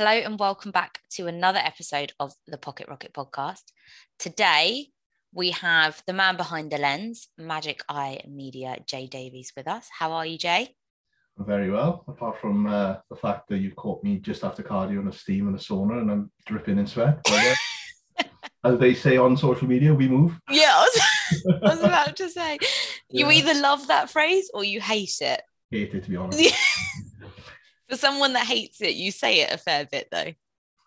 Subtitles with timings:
[0.00, 3.64] Hello and welcome back to another episode of the Pocket Rocket podcast.
[4.18, 4.86] Today
[5.34, 9.88] we have the man behind the lens, Magic Eye Media, Jay Davies, with us.
[9.98, 10.74] How are you, Jay?
[11.36, 15.08] Very well, apart from uh, the fact that you've caught me just after cardio and
[15.10, 17.20] a steam and a sauna and I'm dripping in sweat.
[17.30, 17.54] Uh,
[18.64, 20.32] as they say on social media, we move.
[20.48, 22.58] Yeah, I was, I was about to say,
[23.10, 23.32] you Yeah.
[23.32, 25.42] either love that phrase or you hate it.
[25.70, 26.54] Hate it, to be honest.
[27.90, 30.32] For someone that hates it, you say it a fair bit though.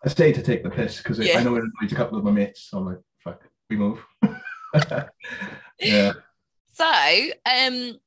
[0.06, 1.40] I say to take the piss because Yeah.
[1.40, 2.68] I know it annoys a couple of my mates.
[2.70, 4.04] So I'm like, fuck, we move.
[5.80, 6.14] yeah.
[6.74, 6.86] So,
[7.46, 8.00] um,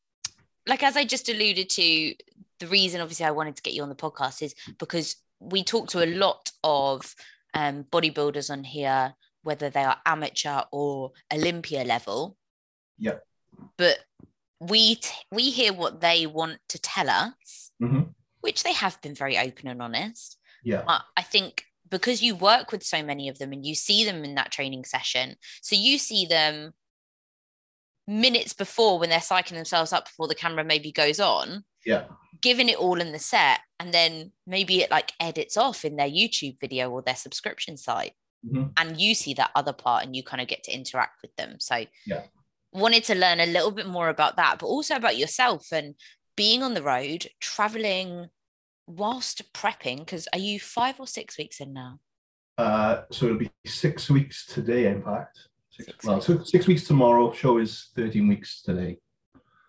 [0.67, 2.15] like as I just alluded to,
[2.59, 5.89] the reason obviously I wanted to get you on the podcast is because we talk
[5.91, 7.15] to a lot of
[7.55, 12.37] um, bodybuilders on here, whether they are amateur or Olympia level.
[12.99, 13.19] Yeah.
[13.77, 13.99] But
[14.61, 18.03] we t- we hear what they want to tell us, hmm
[18.41, 20.39] which they have been very open and honest.
[20.63, 20.83] Yeah.
[20.87, 24.25] But I think because you work with so many of them and you see them
[24.25, 26.73] in that training session, so you see them
[28.07, 32.07] minutes before when they're psyching themselves up before the camera maybe goes on, Yeah.
[32.41, 36.09] giving it all in the set, and then maybe it like edits off in their
[36.09, 38.15] YouTube video or their subscription site.
[38.45, 38.73] Mhm.
[38.77, 41.59] And you see that other part and you kind of get to interact with them.
[41.59, 42.23] So Yeah.
[42.73, 45.95] wanted to learn a little bit more about that, but also about yourself and
[46.37, 48.29] being on the road, traveling
[48.87, 49.99] whilst prepping.
[49.99, 51.99] Because are you five or six weeks in now?
[52.59, 55.39] Uh, so it'll be six weeks today, in fact.
[55.71, 57.33] Six, Six well, so six weeks tomorrow.
[57.33, 58.99] Show is 13 weeks today.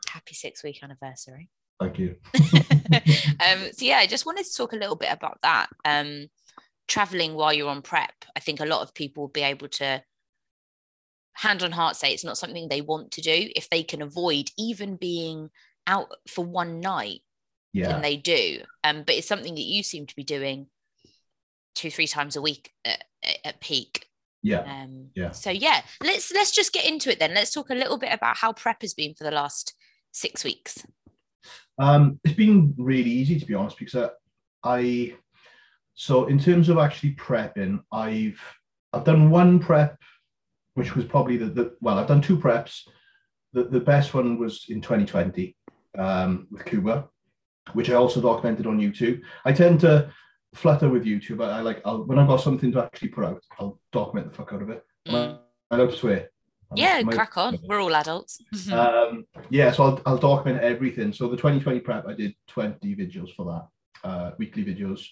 [0.07, 1.49] Happy six week anniversary.
[1.79, 2.15] Thank you.
[2.35, 5.67] um, so yeah, I just wanted to talk a little bit about that.
[5.85, 6.27] Um,
[6.87, 8.13] traveling while you're on prep.
[8.35, 10.01] I think a lot of people will be able to
[11.33, 14.49] hand on heart say it's not something they want to do if they can avoid
[14.57, 15.49] even being
[15.87, 17.21] out for one night
[17.73, 17.87] Yeah.
[17.89, 20.67] then they do um but it's something that you seem to be doing
[21.75, 24.07] two three times a week at, at- at peak
[24.43, 24.59] Yeah.
[24.61, 25.31] um Yeah.
[25.31, 28.37] so yeah let's let's just get into it then let's talk a little bit about
[28.37, 29.73] how prep has been for the last
[30.11, 30.85] six weeks
[31.79, 34.09] Um, it's been really easy to be honest because I,
[34.63, 35.15] I
[35.93, 38.39] so in terms of actually prepping, I've
[38.93, 39.97] I've done one prep,
[40.75, 42.81] which was probably the, the well, I've done two preps.
[43.53, 45.55] The the best one was in 2020
[45.97, 47.07] um, with Cuba,
[47.73, 49.21] which I also documented on YouTube.
[49.45, 50.11] I tend to
[50.53, 51.43] flutter with YouTube.
[51.43, 54.37] I, I like I'll, when I've got something to actually put out, I'll document the
[54.37, 54.85] fuck out of it.
[55.07, 55.39] Mm.
[55.71, 56.29] I don't swear.
[56.69, 58.41] I'm- yeah I'm- crack on we're all adults
[58.73, 61.13] um, yeah, so I'll, I'll document everything.
[61.13, 65.05] So the 2020 prep, I did 20 videos for that, uh, weekly videos.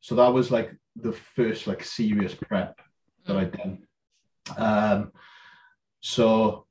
[0.00, 2.80] So that was like the first like serious prep
[3.26, 3.78] that I'd done.
[4.56, 5.12] Um,
[6.00, 6.66] so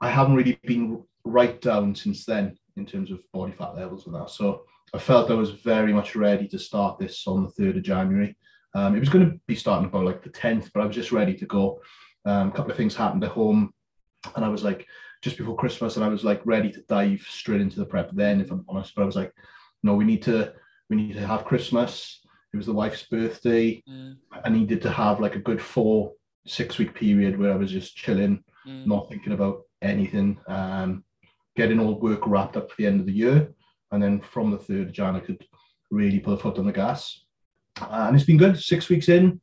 [0.00, 4.14] I haven't really been right down since then in terms of body fat levels and
[4.14, 4.30] that.
[4.30, 7.82] So I felt I was very much ready to start this on the 3rd of
[7.82, 8.36] January.
[8.74, 11.12] Um, it was going to be starting about like the 10th, but I was just
[11.12, 11.80] ready to go.
[12.24, 13.72] Um, a couple of things happened at home,
[14.34, 14.86] and I was like,
[15.22, 18.40] just before Christmas, and I was like ready to dive straight into the prep then,
[18.40, 18.94] if I'm honest.
[18.94, 19.32] But I was like,
[19.82, 20.52] no, we need to
[20.90, 22.20] we need to have Christmas.
[22.52, 23.82] It was the wife's birthday.
[23.88, 26.12] Mm, I needed to have like a good four,
[26.46, 31.04] six week period where I was just chilling, mm, not thinking about anything, um,
[31.56, 33.48] getting all work wrapped up for the end of the year.
[33.92, 35.44] And then from the 3rd of Jan, I could
[35.90, 37.24] really put a foot on the gas.
[37.80, 39.40] Uh, and it's been good, six weeks in.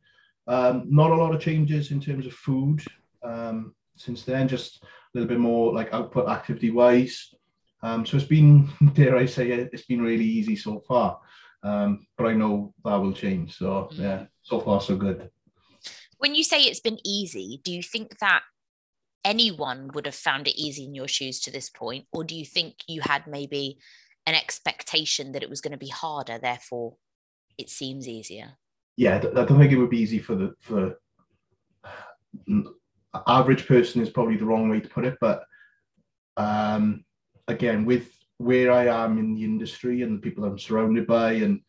[0.48, 2.82] Um, not a lot of changes in terms of food
[3.24, 7.34] um, since then, just a little bit more like output activity wise.
[7.84, 11.20] Um, so it's been, dare I say it, it's been really easy so far.
[11.64, 13.58] Um, but I know that will change.
[13.58, 14.00] So Mm.
[14.00, 15.30] yeah, so far so good.
[16.18, 18.42] when you say it's been easy do you think that
[19.24, 22.06] anyone would have found it easy in your shoes to this point?
[22.12, 23.78] Or do you think you had maybe
[24.26, 26.96] an expectation that it was going to be harder therefore
[27.58, 28.54] it seems easier?
[28.98, 30.98] Yeah, I don't think it would be easy for the for
[33.28, 35.44] average person is probably the wrong way to put it, but
[36.38, 37.04] um,
[37.48, 41.62] again, with where I am in the industry and the people I'm surrounded by, and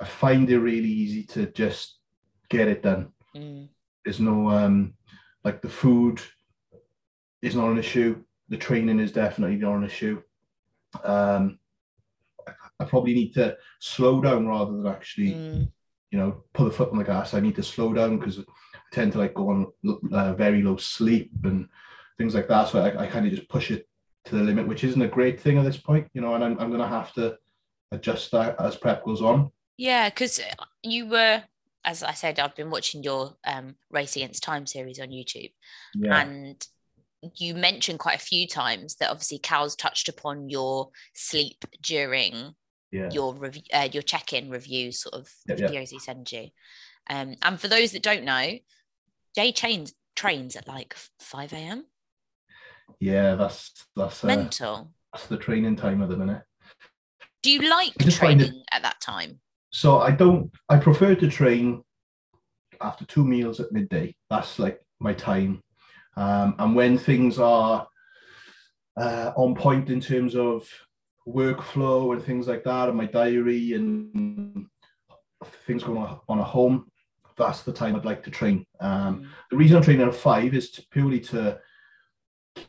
[0.00, 1.98] I find it really easy to just
[2.48, 3.12] get it done.
[3.36, 3.68] Mm,
[4.04, 4.94] There's no um,
[5.44, 6.20] like the food
[7.42, 8.22] is not an issue.
[8.48, 10.22] The training is definitely not an issue.
[11.04, 11.58] Um,
[12.80, 15.68] I, probably need to slow down rather than actually mm,
[16.10, 17.34] you know, put the foot on the gas.
[17.34, 18.42] I need to slow down because I
[18.92, 19.72] tend to like go on
[20.12, 21.68] uh, very low sleep and
[22.18, 22.68] things like that.
[22.68, 23.88] So I, I kind of just push it
[24.24, 26.58] to the limit, which isn't a great thing at this point, you know, and I'm,
[26.58, 27.38] I'm going to have to
[27.92, 29.50] adjust that as prep goes on.
[29.76, 30.40] yeah because
[30.82, 31.42] you were
[31.84, 35.52] as i said i've been watching your um, race against time series on youtube
[35.94, 36.20] Yeah.
[36.20, 36.64] and
[37.36, 42.54] you mentioned quite a few times that obviously Cal's touched upon your sleep during
[42.90, 43.10] Yeah.
[43.12, 45.70] your review, uh, your check-in review sort of Yep, yep.
[45.70, 46.48] videos he sends you.
[47.08, 48.58] Um, and for those that don't know,
[49.34, 51.86] Jay trains trains at like 5 a.m.
[52.98, 54.92] Yeah, that's that's uh, Mental.
[55.12, 56.42] that's the training time of the minute.
[57.42, 59.40] Do you like training at that time?
[59.70, 60.50] So I don't.
[60.68, 61.82] I prefer to train
[62.80, 64.14] after two meals at midday.
[64.28, 65.62] That's like my time.
[66.16, 67.86] Um, and when things are
[68.96, 70.68] uh, on point in terms of
[71.26, 74.66] workflow and things like that, and my diary and
[75.66, 76.86] things going on, on at home,
[77.36, 78.66] that's the time I'd like to train.
[78.80, 79.26] Um, Mm.
[79.50, 81.58] the reason I'm training at five is to, purely to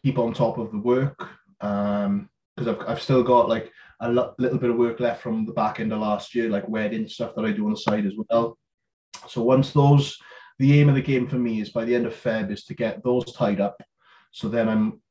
[0.04, 1.18] keep on top of the work
[1.60, 5.54] because I've, I've still got like a lo- little bit of work left from the
[5.54, 8.14] back end of last year, like wedding stuff that I do on the side as
[8.30, 8.58] well.
[9.28, 10.18] So once those,
[10.62, 12.74] the aim of the game for me is by the end of Feb is to
[12.84, 13.78] get those tied up.
[14.32, 15.02] So then I'm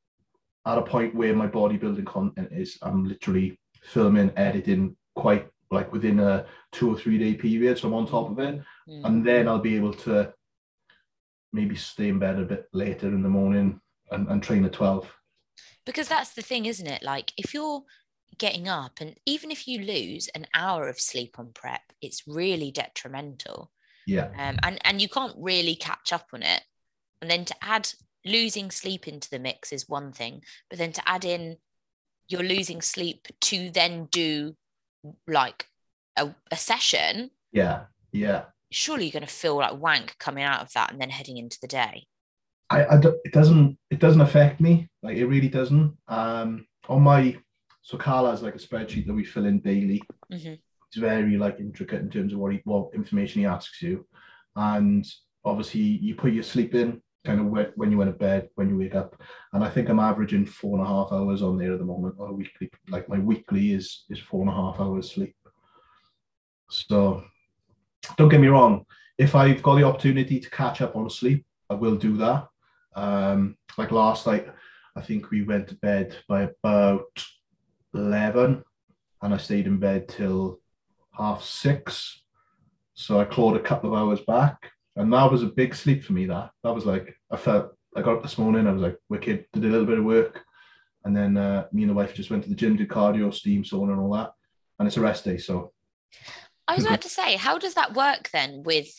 [0.65, 6.19] at a point where my bodybuilding content is I'm literally filming, editing quite like within
[6.19, 7.77] a two or three day period.
[7.77, 9.05] So I'm on top of it Mm.
[9.05, 10.33] and then I'll be able to
[11.53, 13.79] maybe stay in bed a bit later in the morning
[14.11, 15.07] and, and train at 12.
[15.85, 17.83] because that's the thing isn't it like if you're
[18.45, 22.71] getting up and even if you lose an hour of sleep on prep it's really
[22.71, 23.69] detrimental
[24.07, 24.29] Yeah.
[24.37, 26.61] um, and and you can't really catch up on it
[27.21, 27.89] and then to add
[28.25, 31.57] losing sleep into the mix is one thing but then to add in
[32.27, 34.55] you're losing sleep to then do
[35.27, 35.67] like
[36.17, 37.85] a, a session Yeah.
[38.11, 38.45] Yeah.
[38.71, 41.57] surely you're going to feel like wank coming out of that and then heading into
[41.61, 42.05] the day
[42.69, 47.01] I, I don't- it doesn't it doesn't affect me like it really doesn't um on
[47.01, 47.37] my
[47.81, 50.01] so Carla has like a spreadsheet that we fill in daily
[50.31, 50.59] Mhm.
[50.91, 54.05] It's very like intricate in terms of what he, what information he asks you.
[54.55, 55.05] And
[55.45, 57.45] obviously you put your sleep in kind of
[57.75, 59.15] when, you went to bed when you wake up.
[59.53, 62.15] And I think I'm averaging four and a half hours on there at the moment
[62.19, 65.35] a weekly like my weekly is is four and a half hours sleep.
[66.69, 67.23] So
[68.17, 68.85] don't get me wrong.
[69.17, 72.49] If I've got the opportunity to catch up on sleep I will do that.
[72.95, 74.45] Um, like last night,
[74.97, 77.05] I think we went to bed by about
[77.93, 78.61] 11
[79.21, 80.59] and I stayed in bed till
[81.13, 82.21] half six.
[82.93, 84.71] So I clawed a couple of hours back.
[84.95, 86.25] And that was a big sleep for me.
[86.25, 89.45] That that was like I felt I got up this morning, I was like wicked,
[89.53, 90.43] did a little bit of work.
[91.03, 93.63] And then uh, me and the wife just went to the gym, did cardio, steam,
[93.63, 94.33] sauna, and all that.
[94.77, 95.37] And it's a rest day.
[95.37, 95.71] So
[96.67, 98.93] I was about to say, how does that work then with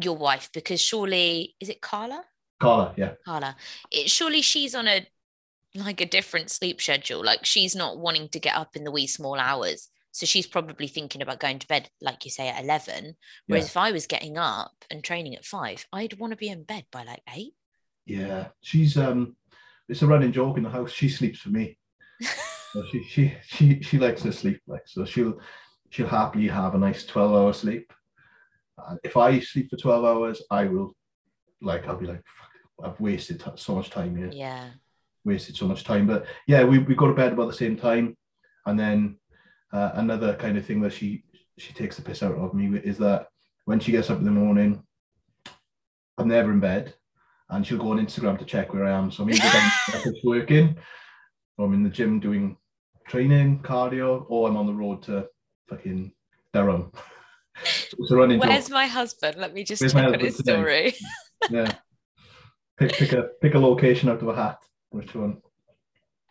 [0.00, 0.50] your wife?
[0.54, 2.24] Because surely, is it Carla?
[2.60, 3.12] Carla, yeah.
[3.24, 3.56] Carla,
[3.90, 5.06] it, surely she's on a
[5.74, 7.24] like a different sleep schedule.
[7.24, 9.88] Like she's not wanting to get up in the wee small hours.
[10.12, 13.16] So she's probably thinking about going to bed, like you say, at 11.
[13.46, 13.70] Whereas Yeah.
[13.70, 16.84] if I was getting up and training at five, I'd want to be in bed
[16.92, 17.54] by like eight.
[18.06, 18.48] Yeah.
[18.60, 19.36] She's um
[19.88, 20.92] it's a running joke in the house.
[20.92, 21.78] She sleeps for me.
[22.72, 25.38] So she she she she likes to sleep like so she'll
[25.90, 27.92] she'll happily have a nice 12 hour sleep
[29.04, 30.96] if i sleep for 12 hours i will
[31.60, 34.70] like i'll be like Fuck, i've wasted so much time here yeah.
[35.24, 38.16] wasted so much time but yeah we, we go to bed about the same time
[38.66, 39.18] and then
[39.72, 41.24] uh, another kind of thing that she
[41.58, 43.28] she takes the piss out of me is that
[43.64, 44.82] when she gets up in the morning
[46.18, 46.94] i'm never in bed
[47.50, 49.50] and she'll go on instagram to check where i am so i'm either
[50.02, 50.76] down working
[51.58, 52.56] or i'm in the gym doing
[53.06, 55.26] training cardio or i'm on the road to
[55.68, 56.12] fucking
[56.52, 56.90] durham
[57.64, 59.36] so running Where's joke my husband?
[59.36, 60.52] Let me just Where's check on his today?
[60.52, 60.94] story.
[61.50, 61.72] yeah
[62.78, 64.58] pick, pick a pick a location out of a hat
[64.90, 65.36] which one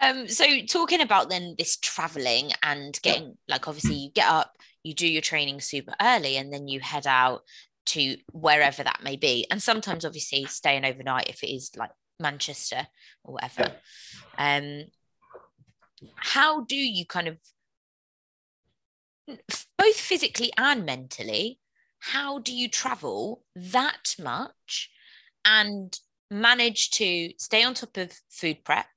[0.02, 4.96] Um, so talking about then this traveling and getting like obviously you get up, you
[4.96, 7.44] do your training super early, and then you head out
[7.88, 9.46] to wherever that may be.
[9.52, 12.88] And sometimes obviously staying overnight if it is like Manchester
[13.24, 13.72] or whatever.
[14.38, 14.86] Um,
[16.16, 17.38] how do you kind of
[19.78, 21.60] both physically and mentally,
[22.00, 24.90] how do you travel that much
[25.46, 25.98] and
[26.30, 28.88] manage to stay on top of food prep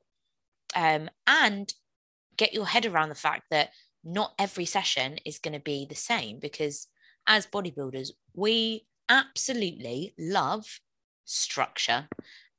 [0.75, 1.73] um, and
[2.37, 3.71] get your head around the fact that
[4.03, 6.89] not every session is going to be the same because
[7.27, 10.81] as bodybuilders we absolutely love
[11.25, 12.09] structure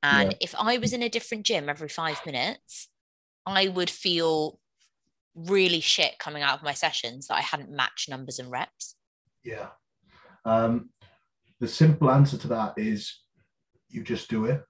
[0.01, 0.37] and Yeah.
[0.41, 2.87] if i was in a different gym every five minutes
[3.45, 4.59] i would feel
[5.35, 8.95] really shit coming out of my sessions that i hadn't matched numbers and reps
[9.43, 9.69] Yeah.
[10.45, 10.89] Um,
[11.59, 13.21] the simple answer to that is
[13.89, 14.61] you just do it.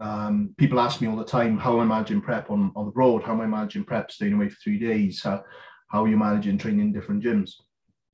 [0.00, 2.92] Um, people ask me all the time, how am I managing prep on, on the
[2.92, 3.22] road?
[3.22, 5.22] How am I managing prep staying away for three days?
[5.22, 5.44] How,
[5.88, 7.52] how are you managing training in different gyms?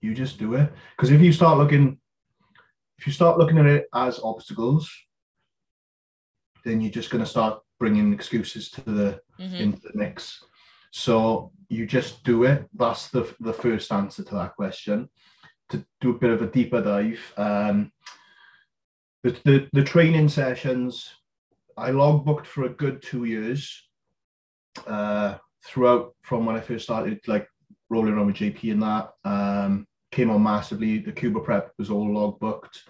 [0.03, 0.73] You just do it.
[0.97, 1.99] Because if you start looking,
[2.99, 4.91] if you start looking at it as obstacles,
[6.65, 9.61] then you're just going to start bringing excuses to the Mhm.
[9.61, 10.45] into the mix.
[10.91, 12.69] So you just do it.
[12.75, 15.09] That's the the first answer to that question.
[15.71, 17.91] To do a bit of a deeper dive, um,
[19.23, 21.09] the, the the training sessions,
[21.81, 23.89] I log booked for a good two years.
[24.87, 27.49] Uh, throughout from when I first started, like
[27.89, 30.99] rolling around with JP and that, um, came on massively.
[30.99, 32.83] The Cuba prep was all log booked,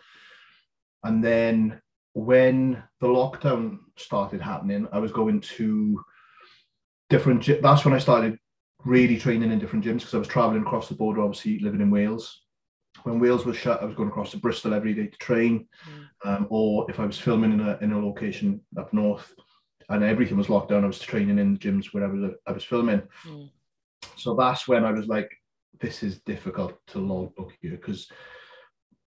[1.04, 1.80] and then
[2.14, 6.02] when the lockdown started happening, I was going to
[7.08, 7.48] different.
[7.62, 8.38] That's when I started
[8.84, 11.90] really training in different gyms because I was traveling across the border, obviously living in
[11.90, 12.39] Wales.
[13.04, 16.28] When Wales was shut, I was going across to Bristol every day to train, mm.
[16.28, 19.34] um, or if I was filming in a in a location up north,
[19.88, 22.52] and everything was locked down, I was training in the gyms where I was I
[22.52, 23.02] was filming.
[23.26, 23.50] Mm.
[24.16, 25.30] So that's when I was like,
[25.80, 28.10] this is difficult to log book here because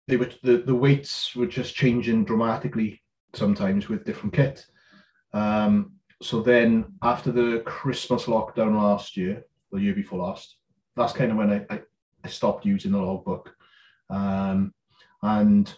[0.07, 3.01] they were the, the weights were just changing dramatically
[3.33, 4.65] sometimes with different kit.
[5.33, 10.57] Um, so then after the Christmas lockdown last year, the year before last,
[10.95, 11.81] that's kind of when I, I,
[12.23, 13.55] I stopped using the logbook.
[14.11, 14.73] Um,
[15.23, 15.73] and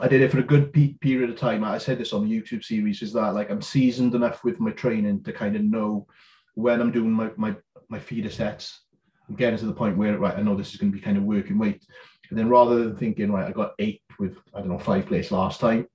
[0.00, 1.64] I did it for a good period of time.
[1.64, 4.70] I said this on the YouTube series is that like I'm seasoned enough with my
[4.70, 6.06] training to kind of know
[6.54, 7.54] when I'm doing my my,
[7.88, 8.80] my feeder sets.
[9.28, 11.16] I'm getting to the point where right, I know this is going to be kind
[11.16, 11.84] of working weight.
[12.30, 15.30] And then rather than thinking, right, I got eight with I don't know five plates
[15.30, 15.86] last time,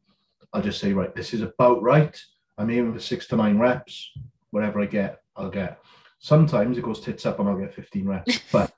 [0.54, 2.20] I'll just say, right, this is about right.
[2.58, 4.12] I'm aiming for six to nine reps.
[4.52, 5.80] Whatever I get, I'll get.
[6.20, 8.40] Sometimes it goes tits up and I'll get 15 reps.
[8.52, 8.72] but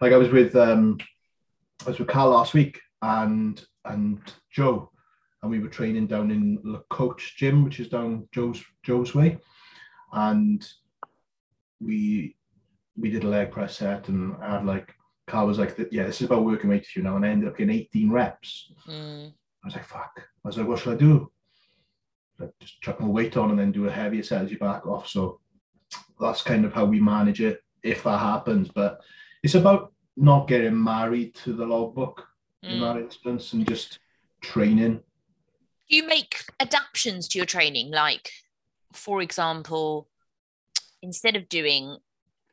[0.00, 0.98] like I was with um
[1.86, 4.90] I was with Carl last week and and Joe,
[5.42, 9.38] and we were training down in the Coach Gym, which is down Joe's Joe's way,
[10.12, 10.66] and
[11.80, 12.36] we
[12.96, 14.92] we did a leg press set, and I had like
[15.28, 17.48] Carl was like, "Yeah, this is about working weight for you now," and I ended
[17.48, 18.72] up getting 18 reps.
[18.88, 19.28] Mm.
[19.28, 21.30] I was like, "Fuck!" I was like, "What should I do?"
[22.40, 24.86] Like, just chuck more weight on and then do a heavier set as you back
[24.86, 25.06] off.
[25.06, 25.40] So
[26.20, 28.68] that's kind of how we manage it if that happens.
[28.74, 29.00] But
[29.44, 32.26] it's about not getting married to the logbook
[32.64, 32.72] mm.
[32.72, 33.98] in that instance and just
[34.40, 35.00] training.
[35.88, 37.90] Do you make adaptations to your training?
[37.90, 38.30] Like,
[38.92, 40.08] for example,
[41.02, 41.98] instead of doing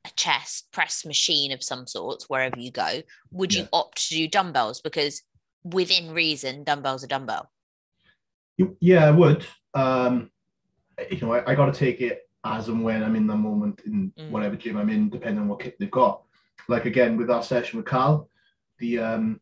[0.06, 3.02] a chest press machine of some sort wherever you go,
[3.32, 3.62] would yeah.
[3.62, 4.82] you opt to do dumbbells?
[4.82, 5.22] Because
[5.64, 7.50] within reason, dumbbells are dumbbell.
[8.80, 9.46] Yeah, I would.
[9.74, 10.30] Um,
[11.10, 13.82] you know, I, I got to take it as and when I'm in the moment
[13.86, 14.30] in mm.
[14.30, 16.24] whatever gym I'm in, depending on what kit they've got.
[16.68, 18.30] Like again with our session with Carl,
[18.80, 19.42] the um,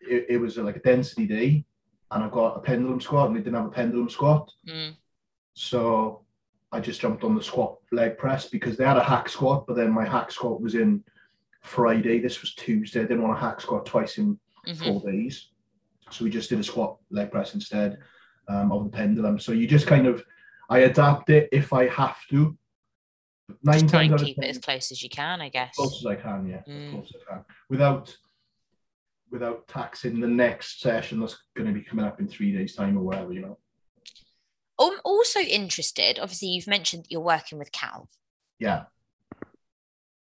[0.00, 1.64] it, it was like a density day,
[2.10, 4.50] and I've got a pendulum squat, and they didn't have a pendulum squat.
[4.68, 4.94] Mm.
[5.54, 6.24] So
[6.72, 9.76] I just jumped on the squat leg press because they had a hack squat, but
[9.76, 11.04] then my hack squat was in
[11.62, 12.18] Friday.
[12.18, 13.00] This was Tuesday.
[13.00, 14.84] I didn't want a hack squat twice in mm-hmm.
[14.84, 15.50] four days.
[16.10, 17.98] So we just did a squat leg press instead
[18.48, 19.38] um, of the pendulum.
[19.38, 20.24] So you just kind of,
[20.68, 22.56] I adapt it if I have to.
[23.62, 25.70] Nine try and keep it as close as you can, I guess.
[25.70, 26.62] As close as I can, yeah.
[26.68, 26.86] Mm.
[26.86, 27.44] As close as I can.
[27.68, 28.16] Without
[29.30, 32.96] without taxing the next session that's going to be coming up in three days' time
[32.96, 33.58] or whatever, you know.
[34.78, 38.08] I'm also interested, obviously, you've mentioned that you're working with Cal.
[38.58, 38.84] Yeah.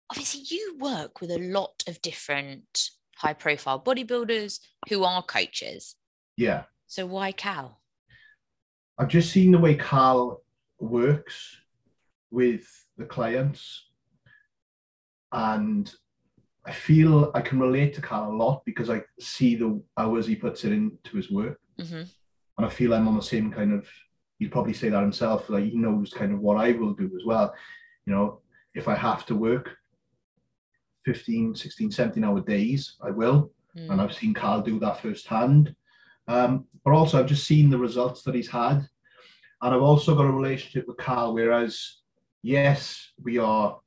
[0.10, 5.96] Obviously, you work with a lot of different high profile bodybuilders who are coaches.
[6.36, 6.64] Yeah.
[6.88, 7.80] So why Cal?
[8.98, 10.42] I've just seen the way Cal
[10.80, 11.56] works
[12.32, 12.68] with
[13.00, 13.88] the clients
[15.32, 15.92] and
[16.66, 20.36] I feel I can relate to Carl a lot because I see the hours he
[20.36, 21.60] puts it into his work.
[21.80, 22.04] Mm-hmm.
[22.58, 23.88] And I feel I'm on the same kind of,
[24.38, 27.26] he'd probably say that himself, like he knows kind of what I will do as
[27.26, 27.54] well.
[28.06, 28.42] You know,
[28.76, 29.72] if I have to work
[31.06, 33.52] 15, 16, 17 hour days, I will.
[33.78, 33.92] Mm.
[33.92, 35.74] And I've seen Carl do that firsthand.
[36.28, 38.88] Um, but also, I've just seen the results that he's had.
[39.62, 41.99] And I've also got a relationship with Carl, whereas,
[42.42, 43.80] yes, we are,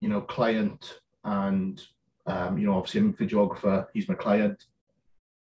[0.00, 1.82] you know, client and
[2.26, 4.64] um, you know, obviously I'm a videographer, he's my client,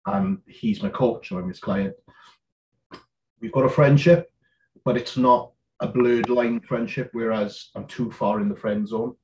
[0.05, 1.95] and he's my coach, so I'm his client.
[3.41, 4.31] We've got a friendship,
[4.85, 9.15] but it's not a blurred line friendship, whereas I'm too far in the friend zone,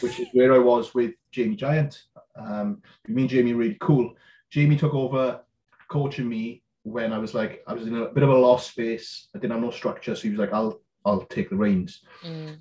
[0.00, 2.04] which is where I was with Jamie Giant.
[2.36, 4.14] Um, me and Jamie really cool.
[4.50, 5.40] Jamie took over
[5.88, 9.28] coaching me when I was like, I was in a bit of a lost space.
[9.34, 10.14] I didn't have no structure.
[10.14, 12.02] So he was like, I'll I'll take the reins.
[12.24, 12.58] Mm.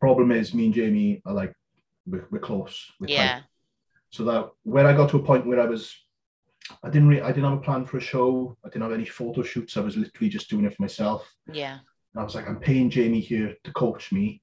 [0.00, 1.54] Problem is me and Jamie are like
[2.06, 2.90] we're, we're close.
[3.00, 3.34] We're yeah.
[3.34, 3.42] Tight.
[4.10, 5.94] So that when I got to a point where I was,
[6.82, 8.56] I didn't really, I didn't have a plan for a show.
[8.64, 9.76] I didn't have any photo shoots.
[9.76, 11.28] I was literally just doing it for myself.
[11.52, 11.78] Yeah.
[12.14, 14.40] And I was like, I'm paying Jamie here to coach me,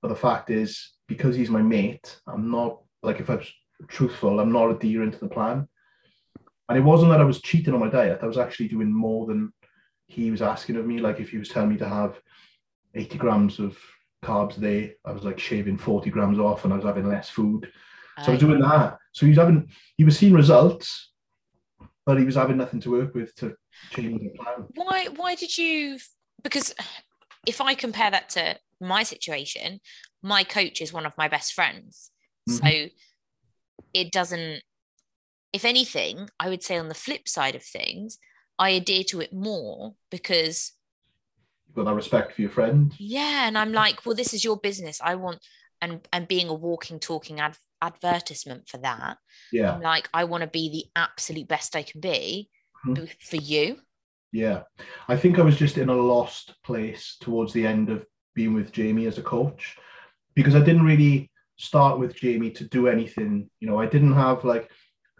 [0.00, 3.52] but the fact is, because he's my mate, I'm not like if I was
[3.88, 5.68] truthful, I'm not adhering to the plan.
[6.68, 8.20] And it wasn't that I was cheating on my diet.
[8.22, 9.52] I was actually doing more than
[10.06, 10.98] he was asking of me.
[10.98, 12.20] Like if he was telling me to have
[12.98, 13.76] 80 grams of
[14.24, 14.94] carbs a day.
[15.04, 17.70] I was like shaving 40 grams off and I was having less food.
[18.24, 18.98] So I was doing that.
[19.12, 21.12] So he was having, he was seeing results,
[22.04, 23.54] but he was having nothing to work with to
[23.90, 24.66] change the plan.
[24.74, 25.98] why why did you
[26.42, 26.74] because
[27.46, 29.80] if i compare that to my situation
[30.22, 32.10] my coach is one of my best friends
[32.48, 32.60] Mhm.
[32.60, 32.90] so
[33.94, 34.62] it doesn't
[35.52, 38.18] if anything i would say on the flip side of things
[38.58, 40.72] i adhere to it more because
[41.68, 42.94] You've got that respect for your friend.
[42.98, 45.38] yeah and i'm like well this is your business i want
[45.80, 49.18] and and being a walking talking ad, advertisement for that
[49.52, 49.74] Yeah.
[49.74, 52.48] i'm like i want to be the absolute best i can be
[52.86, 53.08] Mhm.
[53.20, 53.80] for you
[54.32, 54.62] Yeah.
[55.08, 58.72] I think I was just in a lost place towards the end of being with
[58.72, 59.76] Jamie as a coach
[60.34, 63.48] because I didn't really start with Jamie to do anything.
[63.60, 64.70] You know, I didn't have like,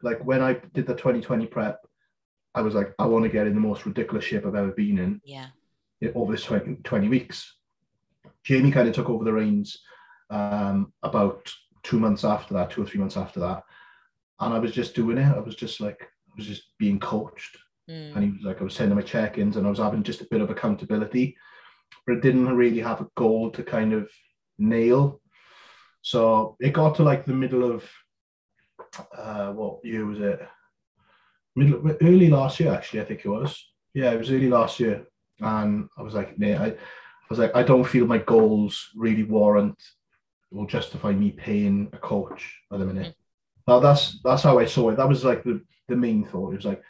[0.03, 1.79] like when I did the 2020 prep,
[2.55, 4.99] I was like, I want to get in the most ridiculous shape I've ever been
[4.99, 5.21] in.
[5.25, 5.49] yeah
[6.15, 7.57] over this 20, 20 weeks.
[8.45, 9.81] Jamie kind of took over the reins
[10.31, 11.53] um, about
[11.83, 13.63] two months after that, two or three months after that.
[14.41, 15.37] And I was just doing it.
[15.37, 17.57] I was just like, I was just being coached.
[17.91, 18.15] Mm.
[18.15, 20.21] And he was like, I was sending my check ins and I was having just
[20.21, 21.37] a bit of accountability,
[22.07, 24.09] but it didn't really have a goal to kind of
[24.59, 25.21] nail.
[26.03, 27.89] So it got to like the middle of,
[29.17, 30.41] uh, what year was it?
[31.57, 33.63] Middle, early last year, actually, I think it was.
[33.95, 35.07] Yeah, it was early last year
[35.41, 36.77] and I was like, nah, I, I
[37.31, 39.81] was like, I don't feel my goals really warrant
[40.51, 43.15] or justify me paying a coach at the minute.
[43.67, 44.97] Now that's that's how I saw it.
[44.97, 46.53] That was like the the main thought.
[46.53, 46.83] It was like,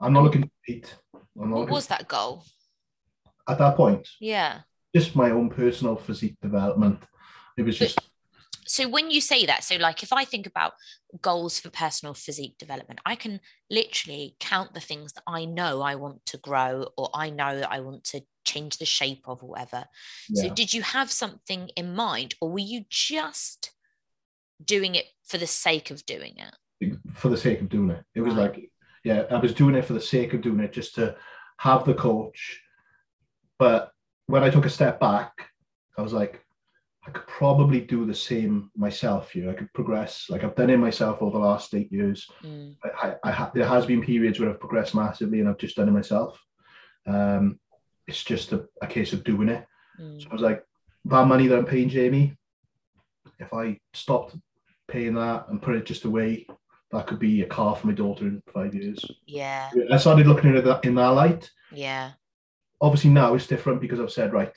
[0.00, 0.94] I'm not looking to compete.
[1.40, 2.44] I'm not what was that goal
[3.48, 4.06] at that point.
[4.20, 4.60] yeah
[4.94, 7.02] Just my own personal physique development.
[7.56, 7.98] It was just
[8.68, 10.72] so when you say that so like if i think about
[11.20, 15.94] goals for personal physique development i can literally count the things that i know i
[15.94, 19.50] want to grow or i know that i want to change the shape of or
[19.50, 19.84] whatever
[20.34, 23.72] so did you have something in mind or were you just
[24.64, 26.54] doing it for the sake of doing it
[27.14, 28.04] for the sake of doing it.
[28.14, 28.54] It was Right.
[28.54, 28.70] like,
[29.04, 31.16] yeah, I was doing it for the sake of doing it, just to
[31.58, 32.60] have the coach.
[33.58, 33.92] But
[34.26, 35.50] when I took a step back,
[35.96, 36.44] I was like,
[37.08, 39.48] I could probably do the same myself here.
[39.50, 40.26] I could progress.
[40.28, 42.28] Like I've done it myself over the last eight years.
[42.44, 45.76] Mm, I, I, I there has been periods where I've progressed massively and I've just
[45.76, 46.38] done it myself.
[47.06, 47.58] Um,
[48.06, 49.64] it's just a, a case of doing it.
[50.00, 50.20] mm.
[50.22, 50.62] So I was like,
[51.06, 52.36] that money that I'm paying Jamie,
[53.38, 54.36] if I stopped
[54.86, 56.46] paying that and put it just away,
[56.92, 59.02] that could be a car for my daughter in five years.
[59.26, 61.50] yeah I started looking at that- in that light.
[61.72, 62.12] yeah
[62.80, 64.52] Obviously now it's different because I've said, right,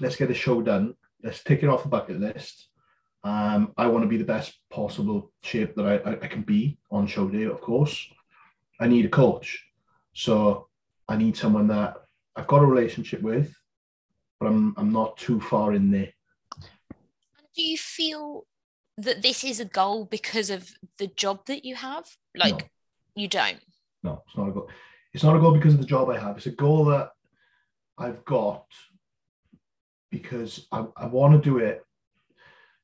[0.00, 0.94] let's get the show done.
[1.24, 2.68] Let's tick it off the bucket list.
[3.24, 7.06] Um, I want to be the best possible shape that I, I, can be on
[7.06, 8.06] show day, of course.
[8.78, 9.64] I need a coach.
[10.12, 10.68] So
[11.08, 11.94] I need someone that
[12.36, 13.54] I've got a relationship with,
[14.38, 16.12] but I'm I'm not too far in there.
[17.56, 18.46] do you feel
[18.98, 22.06] that this is a goal because of the job that you have
[22.36, 23.22] like No.
[23.22, 23.60] you don't
[24.02, 24.68] No, it's not a goal.
[25.14, 26.36] It's not a goal because of the job I have.
[26.36, 27.10] It's a goal that
[27.96, 28.66] I've got
[30.14, 31.84] because I, I want to do it.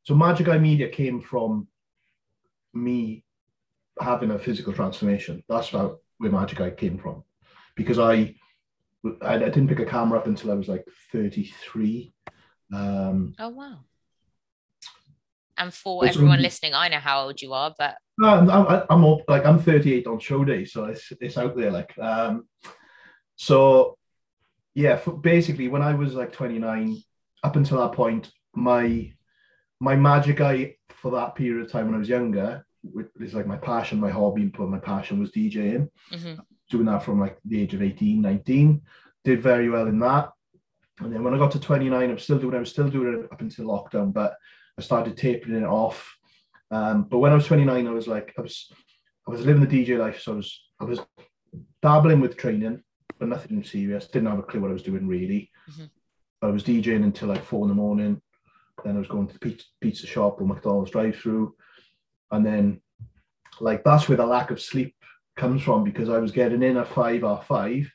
[0.03, 1.69] So Magic Eye Media came from
[2.75, 3.25] me
[4.01, 5.45] having a physical transformation.
[5.49, 7.23] That's how where Magic Eye came from.
[7.77, 8.35] Because I
[9.23, 12.13] I, didn't pick a camera up until I was like 33.
[12.75, 13.79] Um, oh wow
[15.59, 19.47] and for everyone listening i know how old you are but I'm, I'm, I'm like
[19.47, 21.71] I'm 38 on show day, so it's it's out there.
[21.71, 22.47] Like, um,
[23.37, 23.97] so
[24.75, 27.03] yeah, for, basically when I was like 29,
[27.43, 29.13] up until that point, my
[29.81, 32.67] my magic eye for that period of time when I was younger,
[33.19, 35.89] is like my passion, my hobby, but my passion was DJing.
[36.13, 36.39] mhm,
[36.71, 38.83] Doing that from like the age of 18, 19,
[39.25, 40.31] did very well in that.
[41.01, 43.21] And then when I got to 29, I was still doing, I was still doing
[43.25, 44.37] it up until lockdown, but
[44.79, 46.15] I started tapering it off.
[46.71, 48.71] Um, but when I was 29, I was like, I was,
[49.27, 50.21] I was living the DJ life.
[50.21, 51.01] So I was, I was
[51.83, 52.83] dabbling with training,
[53.19, 54.07] but nothing serious.
[54.09, 55.51] Didn't have a clue what I was doing really.
[55.71, 55.91] Mhm.
[56.43, 58.21] I was DJing until like four in the morning.
[58.85, 61.55] Then I was going to the pizza, shop or McDonald's drive-through,
[62.31, 62.81] and then
[63.61, 64.95] like that's where the lack of sleep
[65.37, 67.91] comes from because I was getting in at five or five,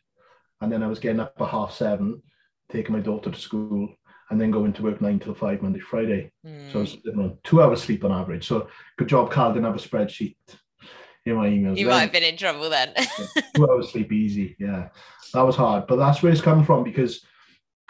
[0.62, 2.22] and then I was getting up at half seven,
[2.72, 3.96] taking my daughter to school,
[4.30, 6.32] and then going to work nine till five Monday Friday.
[6.44, 7.06] So I was mm.
[7.06, 8.48] living on two hours sleep on average.
[8.48, 10.36] So good job, Carl didn't have a spreadsheet
[11.26, 11.78] in my emails.
[11.78, 11.96] you then.
[11.96, 12.94] might have been in trouble then
[13.56, 14.56] two hours sleep easy.
[14.60, 14.90] Yeah,
[15.34, 17.26] that was hard, but that's where it's come from because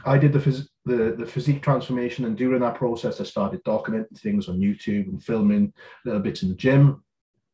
[0.06, 4.20] I did the phys- the the physique transformation, and during that process, I started documenting
[4.20, 5.74] things on YouTube and filming
[6.06, 7.04] little bits in the gym.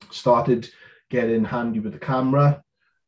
[0.09, 0.69] Started
[1.09, 2.61] getting handy with the camera,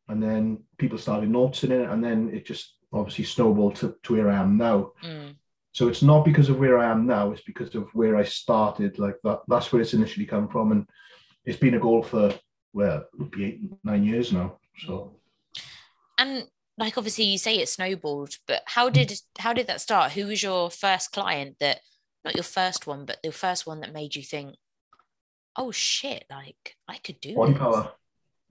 [0.07, 4.29] and then people started noticing it, and then it just obviously snowballed to, to where
[4.29, 4.91] I am now.
[5.03, 5.35] Mm,
[5.71, 8.99] So it's not because of where I am now, it's because of where I started.
[8.99, 10.71] Like that, that's where it's initially come from.
[10.71, 10.87] And
[11.45, 12.33] it's been a goal for
[12.73, 14.57] well, it would be eight, nine years now.
[14.85, 15.15] So
[16.17, 20.13] And like obviously you say it snowballed, but how did how did that start?
[20.13, 21.79] Who was your first client that
[22.25, 24.55] not your first one, but the first one that made you think,
[25.55, 27.59] oh shit, like I could do body this.
[27.61, 27.91] power.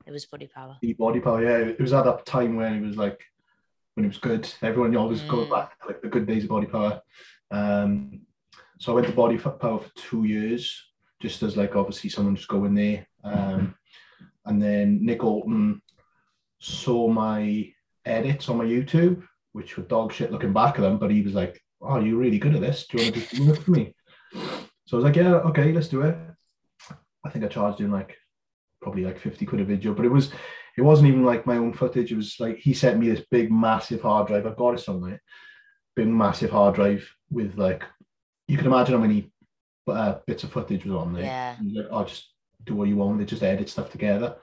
[0.07, 0.77] It was body power.
[0.83, 1.69] The body power, yeah.
[1.69, 3.21] It was at that time when it was like
[3.95, 4.49] when it was good.
[4.63, 5.51] Everyone always goes Mm.
[5.51, 7.01] back like the good days of body power.
[7.51, 8.23] Um,
[8.79, 10.83] so I went to body power for two years,
[11.21, 13.07] just as like obviously someone just going there.
[13.25, 13.75] Um,
[14.45, 15.81] and then Nick Orton
[16.59, 17.73] saw my
[18.05, 21.35] edits on my YouTube, which were dog shit looking back at them, but he was
[21.35, 22.87] like, "Oh, you're really good at this.
[22.87, 23.95] Do you want to do some work for me?"
[24.87, 26.17] So I was like, "Yeah, okay, let's do it."
[27.25, 28.17] I think I charged him like
[28.81, 30.33] probably like 50 quid a video, but it was
[30.77, 32.13] it wasn't even like my own footage.
[32.13, 34.47] It was like he sent me this big massive hard drive.
[34.47, 35.21] I've got it somewhere.
[35.95, 37.85] Big massive hard drive with like
[38.49, 39.31] you can imagine how many
[39.89, 41.25] uh, bits of footage was on there.
[41.25, 41.57] Yeah.
[41.63, 42.33] Like, oh, just
[42.65, 43.19] do what you want.
[43.19, 44.37] They just edit stuff together.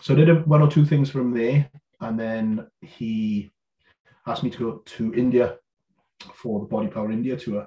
[0.00, 1.68] So I did a, one or two things from there,
[2.00, 3.50] and then he
[4.26, 5.56] asked me to go to India
[6.34, 7.66] for the Body Power India tour,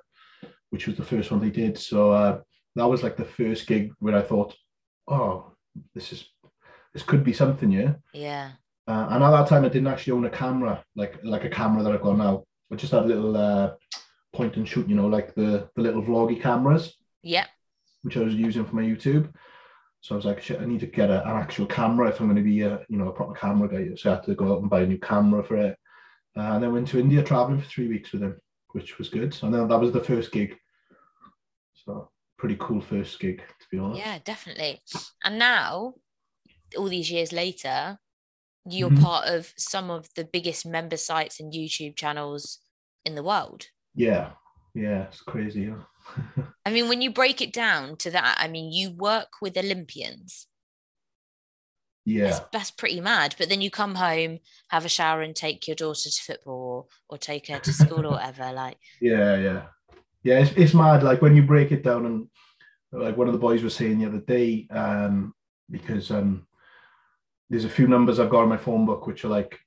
[0.70, 1.78] which was the first one they did.
[1.78, 2.40] So uh,
[2.76, 4.56] that was like the first gig where I thought,
[5.08, 5.52] oh,
[5.94, 6.30] this is
[6.94, 7.94] this could be something, yeah.
[8.14, 8.52] Yeah.
[8.88, 11.84] Uh, and at that time, I didn't actually own a camera, like like a camera
[11.84, 12.44] that I've got now.
[12.72, 13.74] I just had a little uh,
[14.34, 17.46] point and shoot, you know, like the the little vloggy cameras, Yeah.
[18.02, 19.32] which I was using for my YouTube.
[20.04, 22.28] So I was like, shit, I need to get a, an actual camera if I'm
[22.28, 23.96] going to be a you know a proper camera guy.
[23.96, 25.78] So I had to go out and buy a new camera for it.
[26.36, 28.38] Uh, and then went to India traveling for three weeks with him,
[28.74, 29.38] which was good.
[29.42, 30.58] And then that was the first gig.
[31.86, 34.02] So pretty cool first gig, to be honest.
[34.02, 34.82] Yeah, definitely.
[35.24, 35.94] And now,
[36.78, 37.98] all these years later,
[38.70, 39.02] you're Mhm.
[39.02, 42.60] part of some of the biggest member sites and YouTube channels
[43.06, 43.68] in the world.
[43.96, 44.34] Yeah,
[44.74, 45.62] yeah, it's crazy.
[45.62, 45.84] Yeah.
[46.66, 50.48] I mean, when you break it down to that, I mean, you work with Olympians.
[52.06, 52.28] yeah.
[52.28, 53.36] That's, that's pretty mad.
[53.38, 54.40] But then you come home,
[54.70, 56.86] have a shower, and take your daughter to football or,
[57.16, 58.52] or take her to school or whatever.
[58.54, 59.62] Like, Yeah, yeah,
[60.24, 60.40] yeah.
[60.40, 61.04] It's, it's mad.
[61.04, 62.28] Like when you break it down, and
[62.92, 65.34] like one of the boys was saying the other day, um,
[65.70, 66.46] because um,
[67.50, 69.60] there's a few numbers I've got in my phone book which are like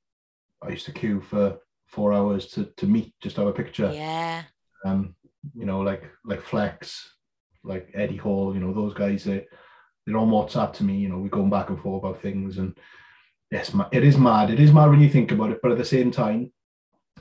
[0.63, 3.91] I used to queue for four hours to to meet just have a picture.
[3.93, 4.43] yeah,
[4.85, 5.15] Um,
[5.55, 7.11] you know, like like Flex,
[7.65, 8.55] like Eddie Hall.
[8.55, 9.25] You know, those guys.
[9.25, 9.47] They
[10.07, 10.97] they're on WhatsApp to me.
[10.99, 12.77] You know, we're going back and forth about things, and
[13.51, 14.51] yes, it is mad.
[14.51, 16.53] It is mad when you think about it, but at the same time.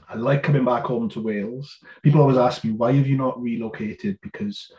[0.07, 1.77] I like coming back home to Wales.
[2.03, 4.19] People always ask me, why have you not relocated?
[4.21, 4.71] Because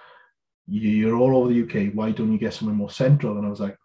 [0.69, 1.89] you- you're all over the UK.
[1.95, 3.37] Why don't you get somewhere more central?
[3.37, 3.77] And I was like,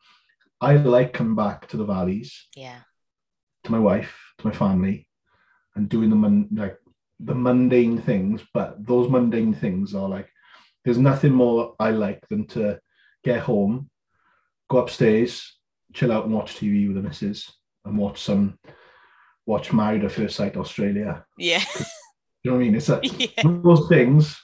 [0.59, 2.81] I like coming back to the valleys, yeah,
[3.63, 5.07] to my wife, to my family,
[5.75, 6.77] and doing the mon- like
[7.23, 8.41] the mundane things.
[8.53, 10.29] But those mundane things are like,
[10.83, 12.79] there's nothing more I like than to
[13.23, 13.89] get home,
[14.69, 15.57] go upstairs,
[15.93, 17.51] chill out and watch TV with the missus,
[17.85, 18.57] and watch some
[19.45, 21.25] watch Married at First Sight Australia.
[21.37, 21.63] yeah,
[22.43, 22.75] You know what I mean?
[22.75, 23.03] It's like
[23.37, 23.43] yeah.
[23.43, 24.39] those things,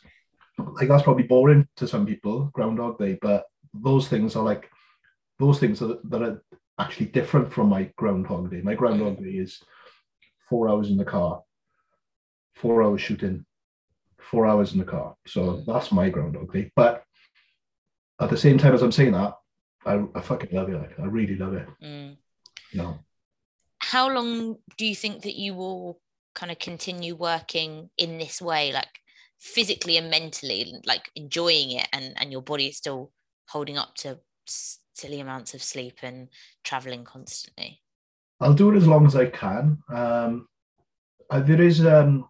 [0.57, 4.69] like that's probably boring to some people, Groundhog Day, but those things are like
[5.39, 6.41] those things that, that are
[6.79, 8.61] actually different from my Groundhog Day.
[8.61, 9.61] My Groundhog Day is
[10.49, 11.41] four hours in the car,
[12.61, 13.45] four hours shooting,
[14.19, 15.15] four hours in the car.
[15.25, 16.71] So that's my Groundhog Day.
[16.75, 17.03] But
[18.19, 19.33] at the same time as I'm saying that,
[19.85, 20.75] I, I fucking love it.
[20.75, 21.67] Like, I really love it.
[21.83, 22.17] Mm.
[22.71, 22.99] You know.
[23.79, 25.99] How long do you think that you will
[26.35, 28.87] kind of continue working in this way, like
[29.39, 33.11] physically and mentally, like enjoying it, and and your body is still
[33.47, 36.27] holding up to silly amounts of sleep and
[36.63, 37.81] traveling constantly?
[38.39, 39.77] I'll do it as long as I can.
[39.89, 40.47] Um,
[41.29, 42.27] uh, there is, um,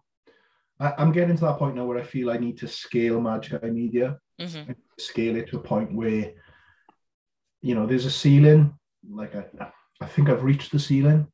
[0.80, 3.62] I, I'm getting to that point now where I feel I need to scale Magic
[3.62, 6.32] Eye Media, hmm scale it to a point where,
[7.62, 8.74] you know, there's a ceiling.
[9.08, 9.44] Like I,
[10.00, 11.26] I think I've reached the ceiling,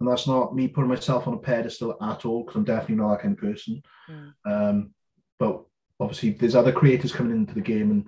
[0.00, 3.10] and that's not me putting myself on a pedestal at all because I'm definitely not
[3.10, 3.82] that kind of person.
[4.08, 4.32] Mm.
[4.46, 4.94] Um,
[5.38, 5.64] but
[6.00, 8.06] obviously, there's other creators coming into the game, and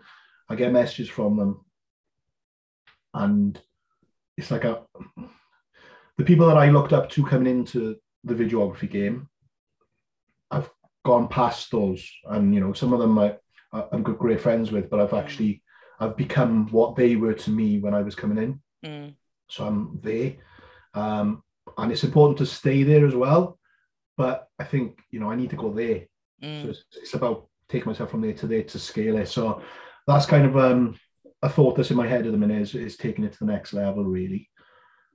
[0.48, 1.64] I get messages from them,
[3.14, 3.60] and
[4.36, 4.82] it's like a
[6.18, 9.28] the people that I looked up to coming into the videography game.
[11.04, 13.36] I've gone past those, and you know, some of them I,
[13.72, 15.18] I- I'm good, great friends with, but I've Mm.
[15.22, 15.62] actually
[16.00, 19.14] I've become what they were to me when I was coming in Mm.
[19.48, 20.34] so I'm there.
[20.94, 21.42] Um,
[21.78, 23.58] and it's important to stay there as well.
[24.16, 26.06] But I think, you know, I need to go there.
[26.40, 26.68] So Mm.
[26.70, 29.28] it's, it's about taking myself from there to there to scale it.
[29.28, 29.62] So
[30.08, 30.98] that's kind of um,
[31.42, 33.52] a thought that's in my head at the minute is, is taking it to the
[33.52, 34.48] next level, really.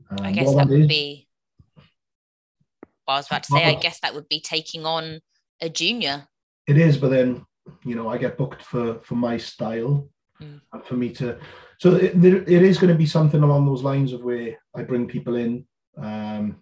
[0.09, 1.27] Um, I guess that would is- be.
[1.75, 5.21] Well, I was about to say, I guess that would be taking on
[5.61, 6.27] a junior.
[6.67, 7.45] It is, but then
[7.85, 10.09] you know I get booked for for my style
[10.41, 10.61] Mm.
[10.73, 11.39] and for me to.
[11.79, 14.83] So it, there, it is going to be something along those lines of where I
[14.83, 15.65] bring people in,
[15.97, 16.61] um,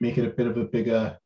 [0.00, 1.16] make it a bit of a bigger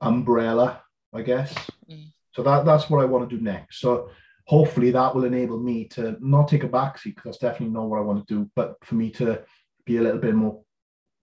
[0.00, 1.54] umbrella, I guess.
[1.90, 2.12] Mm.
[2.32, 3.80] So that that's what I want to do next.
[3.80, 4.10] So
[4.46, 7.98] hopefully that will enable me to not take a backseat because that's definitely not what
[7.98, 9.42] I want to do, but for me to
[9.84, 10.60] be a little bit more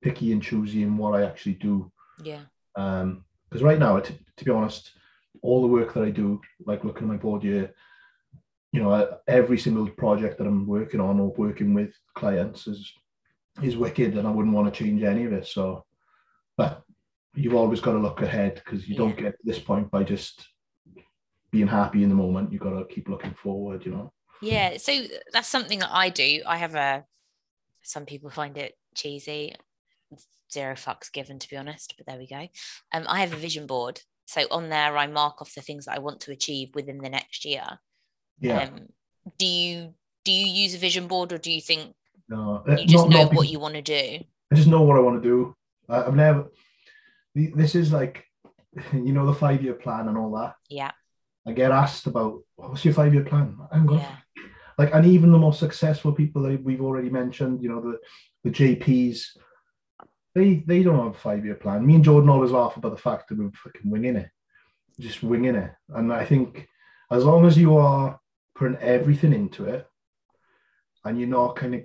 [0.02, 1.92] picky and choosy in what I actually do.
[2.24, 2.42] Yeah.
[2.76, 4.92] Um, because right now, to be honest,
[5.42, 7.74] all the work that I do, like looking at my board here,
[8.72, 12.94] you know, every single project that I'm working on or working with clients is
[13.62, 15.46] is wicked, and I wouldn't want to change any of it.
[15.46, 15.86] So,
[16.58, 16.84] but
[17.36, 20.48] you've always got to look ahead because you don't get to this point by just
[21.52, 22.52] being happy in the moment.
[22.52, 23.86] You've got to keep looking forward.
[23.86, 24.14] You know.
[24.42, 24.78] Yeah.
[24.78, 24.94] So
[25.34, 26.42] that's something that I do.
[26.48, 27.04] I have a.
[27.82, 29.56] Some people find it cheesy.
[30.52, 31.96] Zero fucks given, to be honest.
[31.98, 32.48] But there we go.
[32.94, 34.02] Um, I have a vision board.
[34.32, 37.10] So on there, I mark off the things that I want to achieve within the
[37.10, 37.66] next year.
[38.40, 38.60] Yeah.
[38.64, 38.88] Um,
[39.38, 41.94] do you do you use a vision board, or do you think
[42.30, 44.24] no, you just not- know not what you want to do?
[44.50, 45.54] I just know what I want to do.
[45.90, 46.46] I, I've never.
[47.36, 48.24] This is like,
[48.94, 50.56] you know, the five year plan and all that.
[50.70, 50.92] Yeah.
[51.46, 53.58] I get asked about what's your five year plan.
[53.70, 54.16] I haven't got a Yeah.
[54.78, 58.00] like and even the most successful people that we've already mentioned, you know, the
[58.46, 59.26] the JPs,
[60.34, 61.86] they they don't have a five year plan.
[61.86, 64.30] Me and Jordan always laugh about the fact that we're fucking winging it,
[65.00, 65.72] just winging it.
[65.90, 66.68] And I think
[67.12, 68.20] as long as you are
[68.56, 69.88] putting everything into it,
[71.04, 71.82] and you're not kind of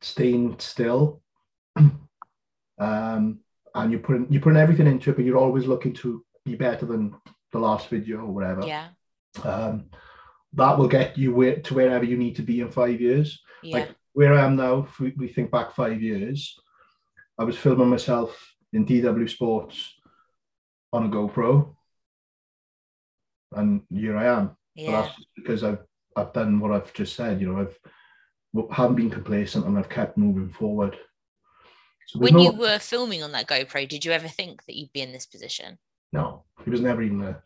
[0.00, 1.22] staying still,
[1.76, 3.40] um,
[3.74, 6.86] and you're putting you're putting everything into it, but you're always looking to be better
[6.86, 7.14] than
[7.52, 8.88] the last video or whatever Yeah.
[9.44, 9.86] um,
[10.52, 13.40] that will get you where, to wherever you need to be in five years.
[13.62, 13.78] Yeah.
[13.78, 16.58] Like where I am now, if we, we think back five years,
[17.38, 19.94] I was filming myself in DW Sports
[20.92, 21.74] on a GoPro,
[23.52, 24.56] and here I am.
[24.74, 25.08] Yeah.
[25.36, 25.84] because I've
[26.16, 27.40] I've done what I've just said.
[27.40, 27.78] You know, I've
[28.70, 30.96] haven't been complacent and I've kept moving forward.
[32.06, 34.92] So When no, you were filming on that GoPro, did you ever think that you'd
[34.92, 35.78] be in this position?
[36.12, 37.42] no, it was never even a.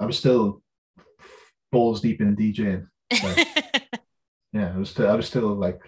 [0.00, 0.62] I was still
[1.70, 2.86] balls deep in DJing.
[4.52, 5.80] yeah, I was still, I was still like,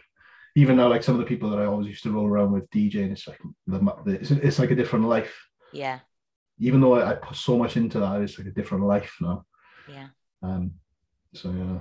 [0.56, 2.70] even now, like some of the people that I always used to roll around with
[2.70, 5.34] DJing, it's like the, the it's, it's like a different life.
[5.72, 6.00] yeah.
[6.60, 9.44] Even though I, I put so much into that, it's like a different life now.
[9.88, 10.06] Yeah.
[10.40, 10.74] Um,
[11.34, 11.78] so yeah,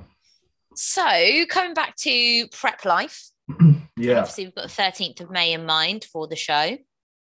[0.74, 3.30] So coming back to prep life,
[3.98, 6.76] yeah, obviously we've got the 13th of May in mind for the show.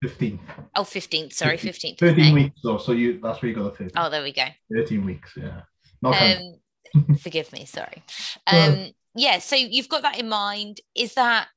[0.03, 0.39] 15,
[0.75, 2.77] Oh, 15th, sorry, 15th 13 weeks though.
[2.77, 4.45] So you that's where you got the 13, Oh, there we go.
[4.73, 5.33] 13 weeks.
[5.35, 5.61] Yeah,
[6.03, 6.21] not.
[6.21, 8.03] Um, forgive me, sorry.
[8.45, 10.79] Um, yeah, so you've got that in mind.
[10.95, 11.47] Is that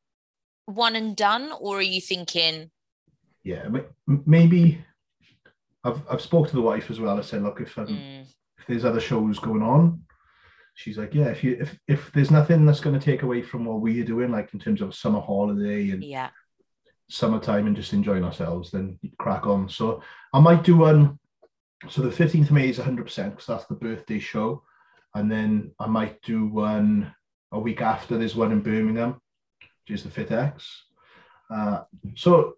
[0.67, 2.71] one and done, or are you thinking,
[3.45, 4.85] yeah, ma- maybe.
[5.85, 7.19] I've I've spoke to the wife as well.
[7.19, 8.23] I said, look, if um, mm,
[8.59, 10.03] if there's other shows going on,
[10.75, 13.65] she's like, yeah, if you if if there's nothing that's going to take away from
[13.65, 16.31] what we're doing, like in terms of summer holiday and yeah,
[17.09, 19.69] summertime and just enjoying ourselves, then crack on.
[19.69, 21.19] So I might do one.
[21.89, 24.63] So the 15th of May is 100 percent because that's the birthday show,
[25.17, 27.13] and then I might do one
[27.53, 28.19] a week after.
[28.19, 29.21] There's one in Birmingham,
[29.61, 30.65] which is the FitX.
[31.51, 31.83] Uh,
[32.17, 32.55] so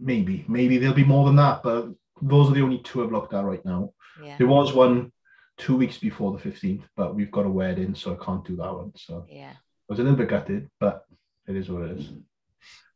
[0.00, 1.88] maybe maybe there'll be more than that, but
[2.20, 3.92] those are the only two I've looked at right now.
[4.22, 5.10] yeah, There was one
[5.56, 8.72] two weeks before the 15th, but we've got a wedding, so I can't do that
[8.74, 8.92] one.
[8.96, 9.54] So I
[9.88, 11.04] was a little bit gutted, but
[11.46, 12.10] it is what it is.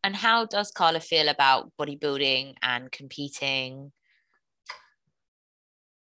[0.02, 3.92] And how does Carla feel about bodybuilding and competing?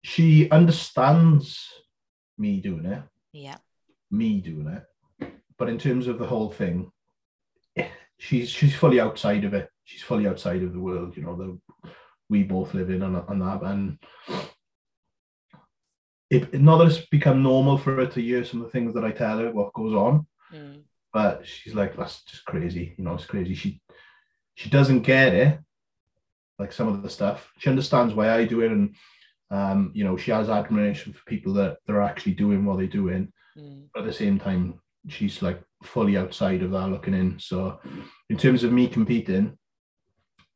[0.03, 1.69] She understands
[2.37, 3.57] me doing it, Yeah,
[4.11, 4.83] me doing it,
[5.57, 6.91] but in terms of the whole thing,
[8.17, 9.69] she's she's fully outside of it.
[9.85, 11.91] She's fully outside of the world, you know, that
[12.29, 13.61] we both live in and, and that.
[13.63, 13.97] And
[16.29, 19.03] it, not that it's become normal for her to hear some of the things that
[19.03, 22.93] I tell her, what goes on, Mm, but she's like that's just crazy.
[22.97, 23.55] You know it's crazy.
[23.55, 23.81] She
[24.55, 25.59] she doesn't get it
[26.59, 27.51] like some of the stuff.
[27.57, 28.95] She understands why i do it and
[29.49, 33.31] um you know she has admiration for people that they're actually doing what they're doing.
[33.57, 37.79] Mm, but at the same time she's like fully outside of that looking in so
[38.29, 39.57] in terms of me competing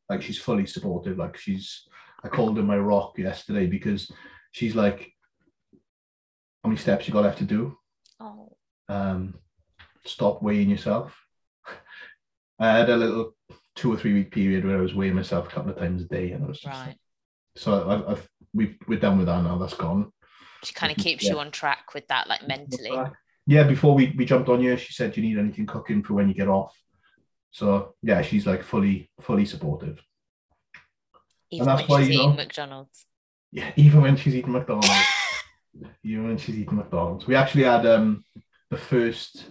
[0.10, 1.88] like she's fully supportive like she's
[2.24, 4.10] i called her my rock yesterday because
[4.52, 5.12] she's like
[6.64, 7.78] how many steps you got left to do
[8.22, 8.56] oh,
[8.90, 9.36] um,
[10.06, 11.16] stop weighing yourself.
[12.60, 13.36] I had a little
[13.76, 16.06] two or three week period where I was weighing myself a couple of times a
[16.06, 16.88] day, and I was just right.
[16.88, 16.98] like,
[17.56, 19.58] so I've, I've we've we're done with that now.
[19.58, 20.12] That's gone.
[20.64, 21.34] She kind of keeps yeah.
[21.34, 22.92] you on track with that, like mentally.
[23.48, 26.14] Yeah, before we, we jumped on here, she said, "Do you need anything cooking for
[26.14, 26.78] when you get off?"
[27.52, 30.00] So yeah, she's like fully fully supportive.
[31.52, 33.06] Even that's when why, she's you eating know- McDonald's.
[33.52, 34.90] Yeah, even when she's eating McDonald's.
[36.04, 37.26] even when she's eating McDonald's.
[37.26, 38.24] We actually had um
[38.70, 39.46] the first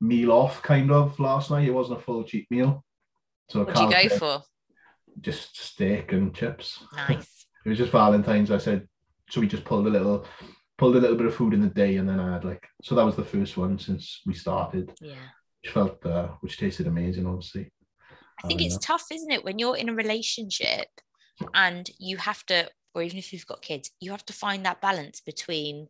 [0.00, 1.68] meal off kind of last night.
[1.68, 2.82] It wasn't a full cheap meal.
[3.50, 4.42] So What do you go for?
[5.20, 6.82] Just steak and chips.
[6.96, 7.46] Nice.
[7.64, 8.50] It was just Valentine's.
[8.50, 8.86] I said,
[9.30, 10.26] so we just pulled a little,
[10.76, 12.94] pulled a little bit of food in the day, and then I had like, so
[12.94, 15.28] that was the first one since we started, Yeah.
[15.62, 17.70] which felt, uh, which tasted amazing, obviously.
[18.42, 20.88] I think Oh, it's tough, isn't it, when you're in a relationship
[21.54, 24.80] and you have to, or even if you've got kids, you have to find that
[24.80, 25.88] balance between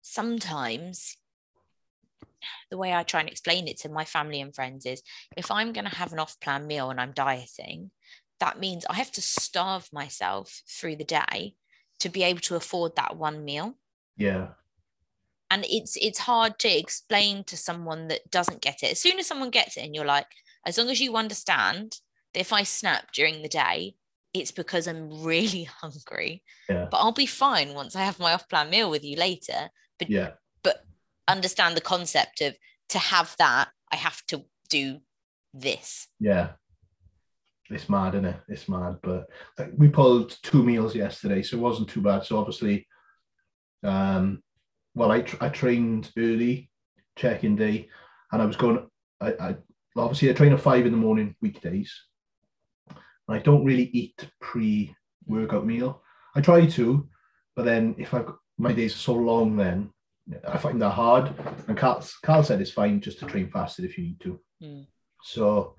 [0.00, 1.16] sometimes
[2.70, 5.02] the way I try and explain it to my family and friends is
[5.36, 7.90] if I'm going to have an off plan meal and I'm dieting,
[8.40, 11.54] that means I have to starve myself through the day
[12.02, 13.76] to be able to afford that one meal.
[14.16, 14.48] Yeah,
[15.52, 19.26] and it's it's hard to explain to someone that doesn't get it as soon as
[19.26, 20.26] someone gets it and you're like
[20.66, 21.98] as long as you understand
[22.32, 23.94] that if i snap during the day
[24.32, 26.88] it's because i'm really hungry Yeah.
[26.90, 30.08] but i'll be fine once i have my off plan meal with you later but
[30.08, 30.30] yeah,
[30.62, 30.84] but
[31.28, 32.54] understand the concept of
[32.88, 35.00] to have that i have to do
[35.52, 36.52] this yeah.
[37.72, 38.36] It's mad, isn't it?
[38.48, 38.98] It's mad.
[39.02, 39.26] But
[39.58, 42.24] like, we pulled two meals yesterday, so it wasn't too bad.
[42.24, 42.86] So obviously,
[43.82, 44.42] um,
[44.94, 46.70] well, I I trained early,
[47.16, 47.88] check-in day,
[48.30, 48.86] and I was going.
[49.20, 49.56] I, I
[49.96, 51.92] obviously I train at five in the morning weekdays.
[53.28, 56.02] I don't really eat pre-workout meal.
[56.34, 57.08] I try to,
[57.56, 58.24] but then if I
[58.58, 59.90] my days are so long, then
[60.46, 61.32] I find that hard.
[61.68, 64.40] And Carl, Carl said it's fine just to train fasted if you need to.
[64.62, 64.86] Mm.
[65.22, 65.76] So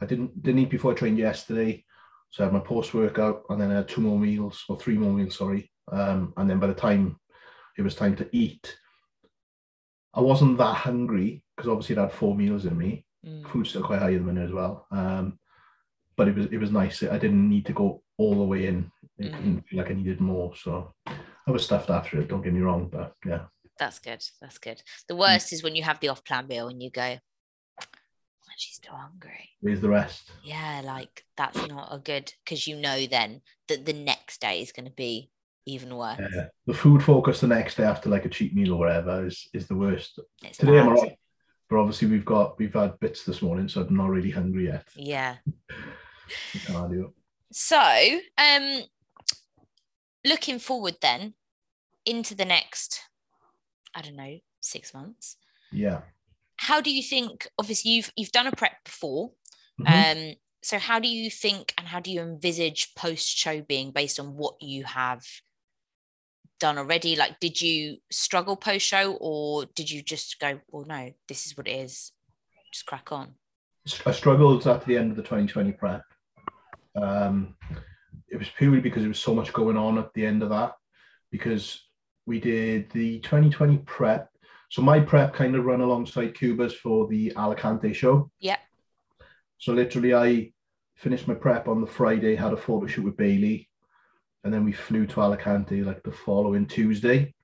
[0.00, 1.84] I didn't didn't eat before I trained yesterday.
[2.30, 4.96] So I had my post workout, and then I had two more meals or three
[4.96, 5.36] more meals.
[5.36, 7.18] Sorry, um, and then by the time
[7.76, 8.76] it was time to eat,
[10.14, 13.04] I wasn't that hungry because obviously it had four meals in me.
[13.26, 13.48] Mm.
[13.48, 14.86] Food's still quite high in the minute as well.
[14.90, 15.38] Um,
[16.16, 17.02] but it was it was nice.
[17.02, 18.90] I didn't need to go all the way in.
[19.18, 19.36] It Mm.
[19.36, 20.54] didn't feel like I needed more.
[20.56, 22.28] So I was stuffed after it.
[22.28, 23.46] Don't get me wrong, but yeah,
[23.78, 26.82] that's good that's good the worst is when you have the off plan meal and
[26.82, 27.18] you go
[28.62, 30.30] "I'm actually still hungry where's the rest?
[30.44, 34.72] yeah like that's not a good because you know then that the next day is
[34.72, 35.30] going to be
[35.66, 36.46] even worse Yeah.
[36.66, 39.66] The food focus the next day after like a cheat meal or whatever is is
[39.68, 40.18] the worst.
[40.42, 41.16] It's Today I'm alright,
[41.70, 44.86] but obviously we've got we've had bits this morning, so I'm not really hungry yet.
[44.96, 45.36] yeah
[47.52, 48.80] so um
[50.24, 51.34] looking forward then
[52.06, 53.02] into the next
[53.94, 55.36] i don't know six months
[55.72, 56.00] Yeah.
[56.68, 59.32] How do you think obviously you've you've done a prep before
[59.80, 59.86] Mhm.
[60.30, 64.20] um so how do you think and how do you envisage post show being based
[64.20, 65.24] on what you have
[66.60, 71.12] done already like did you struggle post show or did you just go well no
[71.26, 72.12] this is what it is
[72.72, 73.34] just crack on
[74.06, 76.04] I struggled at the end of the 2020 prep.
[76.94, 77.56] Um,
[78.28, 80.74] it was purely because there was so much going on at the end of that.
[81.32, 81.82] Because
[82.24, 84.30] we did the 2020 prep.
[84.72, 88.30] So my prep kind of run alongside Cuba's for the Alicante show.
[88.40, 88.56] Yeah.
[89.58, 90.50] So literally, I
[90.96, 93.68] finished my prep on the Friday, had a photo shoot with Bailey,
[94.44, 97.34] and then we flew to Alicante like the following Tuesday.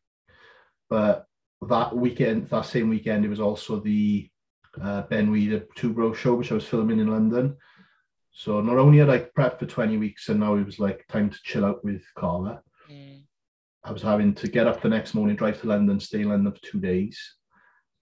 [0.89, 1.27] But
[1.69, 4.31] that weekend, that same weekend, it was also the
[4.81, 7.59] uh, Ben Weider Two Bro show, which I was filming in London.
[8.33, 11.29] So not only had I prepped for 20 weeks, and now it was like time
[11.29, 12.63] to chill out with Carla.
[13.85, 16.53] I was having to get up the next morning, drive to London, stay in London
[16.53, 17.19] for two days,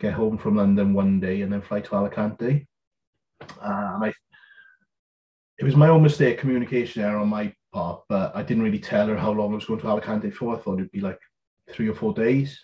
[0.01, 2.67] get home from London one day, and then fly to Alicante.
[3.41, 4.13] Uh, and I,
[5.59, 9.07] it was my own mistake, communication error on my part, but I didn't really tell
[9.09, 10.55] her how long I was going to Alicante for.
[10.55, 11.21] I thought it'd be like
[11.71, 12.59] three or four days.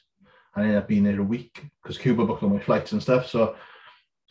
[0.55, 3.27] I ended up being there a week because Cuba booked all my flights and stuff.
[3.29, 3.57] So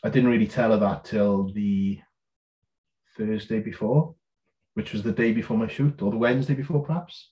[0.04, 2.00] I didn't really tell her that till the
[3.18, 4.16] Thursday before,
[4.74, 7.32] which was the day before my shoot, or the Wednesday before, perhaps.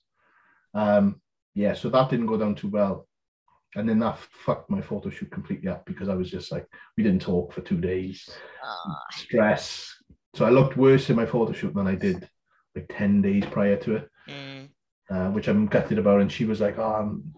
[0.74, 1.20] Um,
[1.54, 3.06] yeah, so that didn't go down too well.
[3.76, 7.04] And then that fucked my photo shoot completely up because I was just like, we
[7.04, 8.28] didn't talk for two days,
[8.64, 9.94] ah, stress.
[10.34, 12.28] So I looked worse in my photo shoot than I did
[12.74, 14.68] like 10 days prior to it, mm,
[15.08, 16.20] uh, which I'm gutted about.
[16.20, 17.32] And she was like, oh, I'm,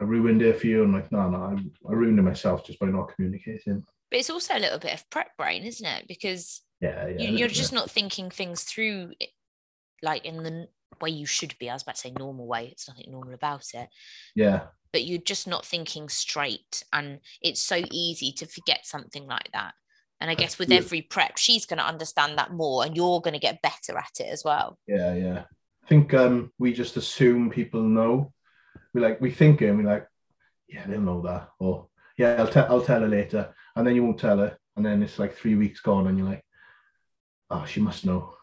[0.00, 0.82] I ruined it for you.
[0.84, 3.84] I'm like, no, no, I, I ruined it myself just by not communicating.
[4.10, 7.22] but it's also a little bit of prep brain isn't it because Yeah, yeah.
[7.28, 9.12] you, you're just not thinking things through
[10.02, 10.68] like in the
[11.00, 13.64] way you should be i was about to say normal way it's nothing normal about
[13.74, 13.88] it
[14.34, 19.50] Yeah, but you're just not thinking straight and it's so easy to forget something like
[19.52, 19.74] that
[20.20, 20.78] and i guess with Yeah.
[20.78, 24.20] every prep she's going to understand that more and you're going to get better at
[24.20, 25.44] it as well yeah, yeah.
[25.82, 28.32] I think um, we just assume people know.
[28.94, 30.06] We like we think and we like,
[30.66, 31.50] yeah, they'll know that.
[31.58, 33.54] Or yeah, I'll tell I'll tell her later.
[33.76, 34.56] And then you won't tell her.
[34.76, 36.42] And then it's like three weeks gone and you're like,
[37.50, 38.33] oh, she must know.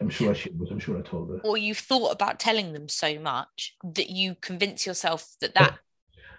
[0.00, 0.58] I'm sure I should.
[0.70, 1.40] I'm sure I told her.
[1.44, 5.78] Or you've thought about telling them so much that you convince yourself that that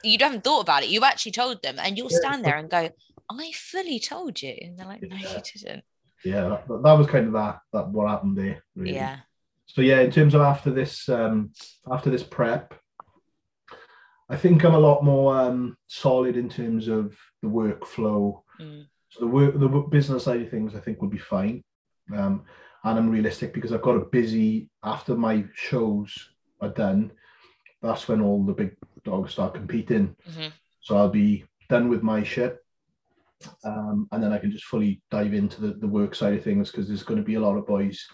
[0.04, 0.90] you haven't thought about it.
[0.90, 2.18] You've actually told them, and you'll Yeah.
[2.20, 2.90] stand there and go,
[3.30, 5.36] "I fully told you," and they're like, "No, Yeah.
[5.36, 5.84] you didn't."
[6.24, 8.64] Yeah, that, that was kind of that that what happened there.
[8.76, 8.94] Really.
[8.96, 9.20] Yeah.
[9.68, 11.52] So yeah, in terms of after this um
[11.90, 12.74] after this prep,
[14.30, 18.42] I think I'm a lot more um solid in terms of the workflow.
[18.60, 18.88] Mm.
[19.10, 21.64] So the work the business side of things I think would be fine.
[22.16, 22.46] Um
[22.84, 26.12] and I'm realistic because I've got a busy after my shows
[26.62, 27.12] are done,
[27.82, 30.16] that's when all the big dogs start competing.
[30.30, 30.52] Mhm.
[30.82, 32.58] So I'll be done with my shit.
[33.64, 36.70] Um, and then I can just fully dive into the, the work side of things
[36.72, 38.06] because there's going to be a lot of boys,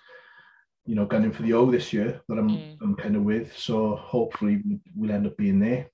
[0.86, 2.78] you know, gunning for the O this year that I'm, Mm.
[2.82, 3.57] I'm kind of with.
[3.57, 5.91] So hopefully we- we'll end up being there.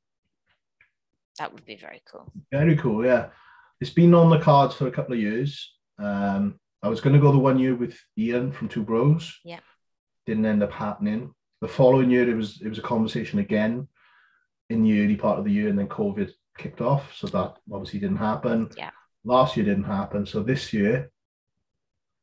[1.40, 2.32] That would be very cool.
[2.52, 3.32] Very cool, yeah.
[3.82, 5.76] It's been on the cards for a couple of years.
[5.98, 9.40] Um, I was going to go the one year with Ian from Two Bros.
[9.44, 9.60] Yeah.
[10.26, 11.34] Didn't end up happening.
[11.62, 13.88] The following year, it was it was a conversation again
[14.70, 18.00] in the early part of the year, and then COVID kicked off, so that obviously
[18.00, 18.70] didn't happen.
[18.78, 18.92] Yeah.
[19.24, 21.10] Last year didn't happen, so this year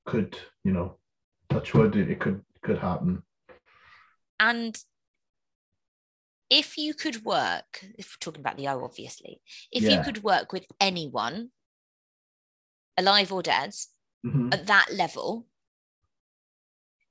[0.04, 0.96] could you know,
[1.48, 3.22] touch wood, it, could could happen.
[4.38, 4.76] And
[6.48, 9.40] if you could work, if we're talking about the O, obviously,
[9.70, 11.50] if you could work with anyone,
[12.98, 13.72] alive or dead,
[14.24, 14.52] Mhm.
[14.52, 15.46] at that level,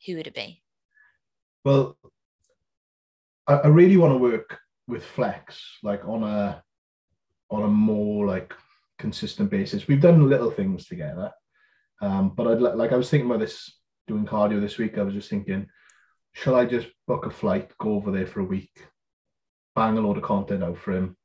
[0.05, 0.61] who would it be?
[1.65, 1.97] Well,
[3.47, 6.63] I, I really want to work with Flex, like on a
[7.51, 8.53] on a more like
[8.99, 9.87] consistent basis.
[9.87, 11.31] We've done little things together,
[12.01, 13.71] um, but I'd like I was thinking about this
[14.07, 14.97] doing cardio this week.
[14.97, 15.67] I was just thinking,
[16.33, 18.71] shall I just book a flight, go over there for a week,
[19.75, 21.17] bang a load of content out for him?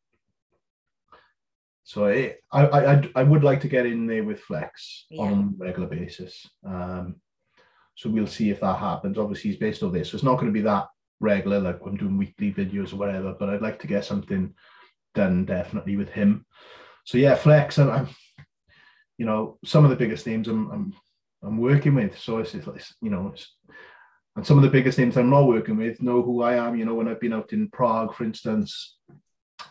[1.87, 5.64] So it, I, I I would like to get in there with Flex on a
[5.64, 6.49] regular basis.
[6.66, 7.16] Um,
[7.95, 9.18] so we'll see if that happens.
[9.18, 10.89] Obviously, he's based over there, so it's not going to be that
[11.20, 13.37] regular, like I'm doing weekly videos or whatever.
[13.39, 14.55] But I'd like to get something
[15.14, 16.47] done definitely with him.
[17.05, 18.09] So yeah, Flex, and I'm,
[19.18, 20.95] you know, some of the biggest names I'm I'm,
[21.43, 22.18] I'm working with.
[22.18, 23.55] So it's, it's, it's you know, it's,
[24.37, 26.76] and some of the biggest names I'm not working with know who I am.
[26.76, 28.97] You know, when I've been out in Prague, for instance,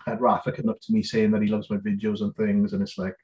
[0.06, 2.82] had Rafa come up to me saying that he loves my videos and things, and
[2.82, 3.16] it's like.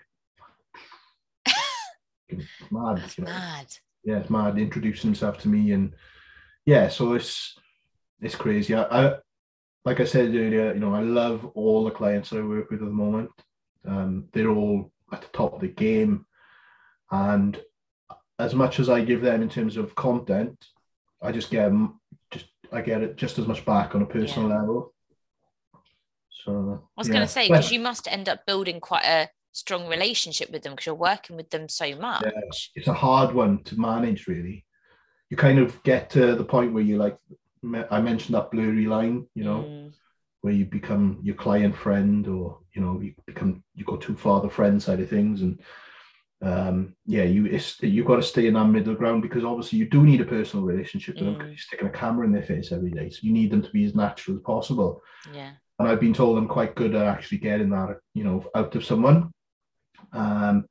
[2.28, 3.68] it's mad, That's you know mad.
[4.04, 5.94] yeah, it's mad introducing himself to me and
[6.66, 7.58] yeah, so it's
[8.22, 8.76] it's crazy.
[8.76, 9.16] I, I
[9.86, 12.82] like I said earlier, you know, I love all the clients that I work with
[12.82, 13.32] at the moment.
[13.88, 16.26] Um, they're all at the top of the game,
[17.12, 17.60] and
[18.38, 20.64] as much as I give them in terms of content,
[21.22, 21.72] I just get
[22.32, 24.94] just I get it just as much back on a personal level.
[26.46, 27.14] So I was yeah.
[27.14, 30.74] going to say, because you must end up building quite a strong relationship with them
[30.74, 32.26] because you're working with them so much.
[32.26, 32.32] Yeah,
[32.76, 34.66] it's a hard one to manage really
[35.30, 37.18] you kind of get to the point where you like
[37.92, 39.94] i mentioned that blurry line you know Mm,
[40.42, 44.42] where you become your client friend or you know you become you go too far
[44.42, 45.62] the friend side of things and
[46.44, 49.90] um yeah you it's you've got to stay in that middle ground because obviously you
[49.90, 51.52] do need a personal relationship with them because Mm.
[51.52, 53.86] you're sticking a camera in their face every day so you need them to be
[53.86, 55.54] as natural as possible yeah.
[55.80, 58.86] And I've been told I'm quite good at actually getting that, you know, out of
[58.86, 59.32] someone.
[60.12, 60.66] Um,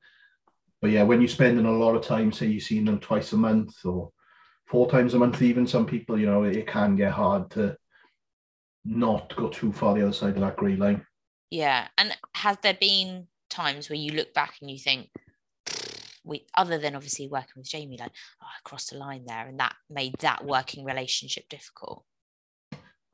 [0.81, 3.37] but yeah, when you're spending a lot of time, say you're seeing them twice a
[3.37, 4.11] month or
[4.67, 7.77] four times a month, even some people, you know, it, it can get hard to
[8.85, 11.05] not go too far the other side of that grey line.
[11.51, 11.89] Yeah.
[11.97, 15.09] And has there been times where you look back and you think,
[16.23, 19.59] we, other than obviously working with Jamie, like, oh, I crossed a line there and
[19.61, 22.05] that made that working relationship difficult?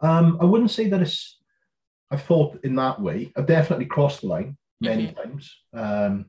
[0.00, 1.38] Um, I wouldn't say that it's.
[2.14, 3.32] I've thought in that way.
[3.36, 5.52] I've definitely crossed the line many times.
[5.72, 6.26] Um,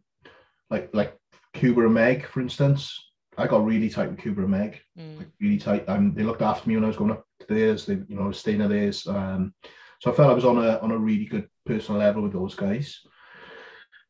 [0.71, 1.15] like like
[1.53, 2.99] Cuba and Meg, for instance.
[3.37, 4.81] I got really tight with Cuba and Meg.
[4.97, 5.87] Mm, like really tight.
[5.87, 7.85] Um, they looked after me when I was going up to theirs.
[7.85, 9.05] They, you know, staying at theirs.
[9.05, 9.53] Um,
[10.01, 12.55] so I felt I was on a on a really good personal level with those
[12.55, 12.99] guys.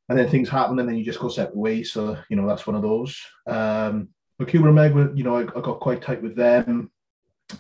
[0.08, 1.92] And then things happen, and then you just go separate ways.
[1.92, 3.20] So you know that's one of those.
[3.48, 4.10] Um,
[4.40, 6.92] but Cuba and Meg, were, you know, I, I got quite tight with them.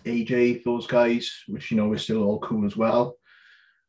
[0.05, 3.18] AJ, those guys, which you know we're still all cool as well.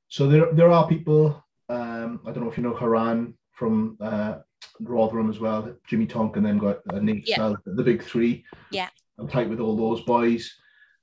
[0.08, 1.42] So there there are people.
[1.68, 4.38] Um, I don't know if you know Haran from uh,
[4.80, 5.74] Rotherham as well.
[5.86, 7.54] Jimmy Tonk, and then got uh, Nate Yeah.
[7.64, 8.44] The big three.
[8.70, 8.88] Yeah.
[9.18, 10.54] I'm tight with all those boys.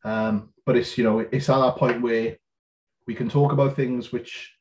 [0.06, 2.38] Um, but it's you know it's at that point where
[3.08, 4.54] we can talk about things which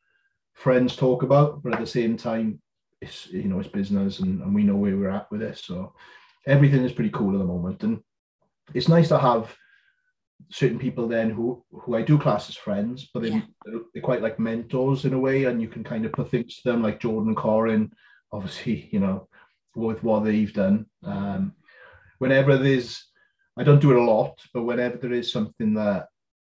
[0.55, 2.61] friends talk about, but at the same time,
[3.01, 5.63] it's you know it's business and, and we know where we're at with this.
[5.65, 5.95] So
[6.47, 8.03] everything is pretty cool at the moment, and
[8.75, 9.55] it's nice to have
[10.51, 13.43] certain people then who who I do class as friends, but they, Yeah.
[13.65, 16.57] they're, they're quite like mentors in a way, and you can kind of put things
[16.57, 17.93] to them like Jordan Corin,
[18.33, 19.29] obviously, you know,
[19.75, 20.87] with what they've done.
[21.05, 21.55] Um,
[22.19, 23.09] whenever there's
[23.59, 26.09] I don't do it a lot, but whenever there is something that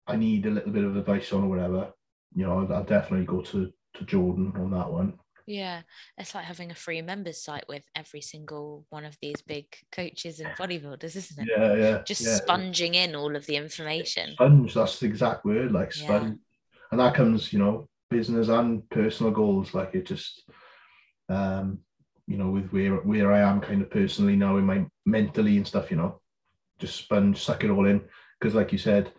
[0.07, 1.91] I need a little bit of advice on or whatever,
[2.35, 5.19] you know, I'll, I'll definitely go to to Jordan on that one.
[5.47, 5.81] Yeah,
[6.17, 10.39] it's like having a free members site with every single one of these big coaches
[10.39, 11.49] and bodybuilders, isn't it?
[11.55, 12.01] Yeah, yeah.
[12.03, 12.35] Just yeah.
[12.35, 14.33] sponging in all of the information.
[14.33, 16.05] Sponge, that's the exact word, like Yeah.
[16.05, 16.39] sponge.
[16.91, 19.73] And that comes, you know, business and personal goals.
[19.73, 20.49] Like it just
[21.29, 21.79] um,
[22.27, 25.67] you know, with where where I am kind of personally now in my mentally and
[25.67, 26.21] stuff, you know,
[26.79, 28.01] just sponge, suck it all in.
[28.39, 29.11] Because like you said,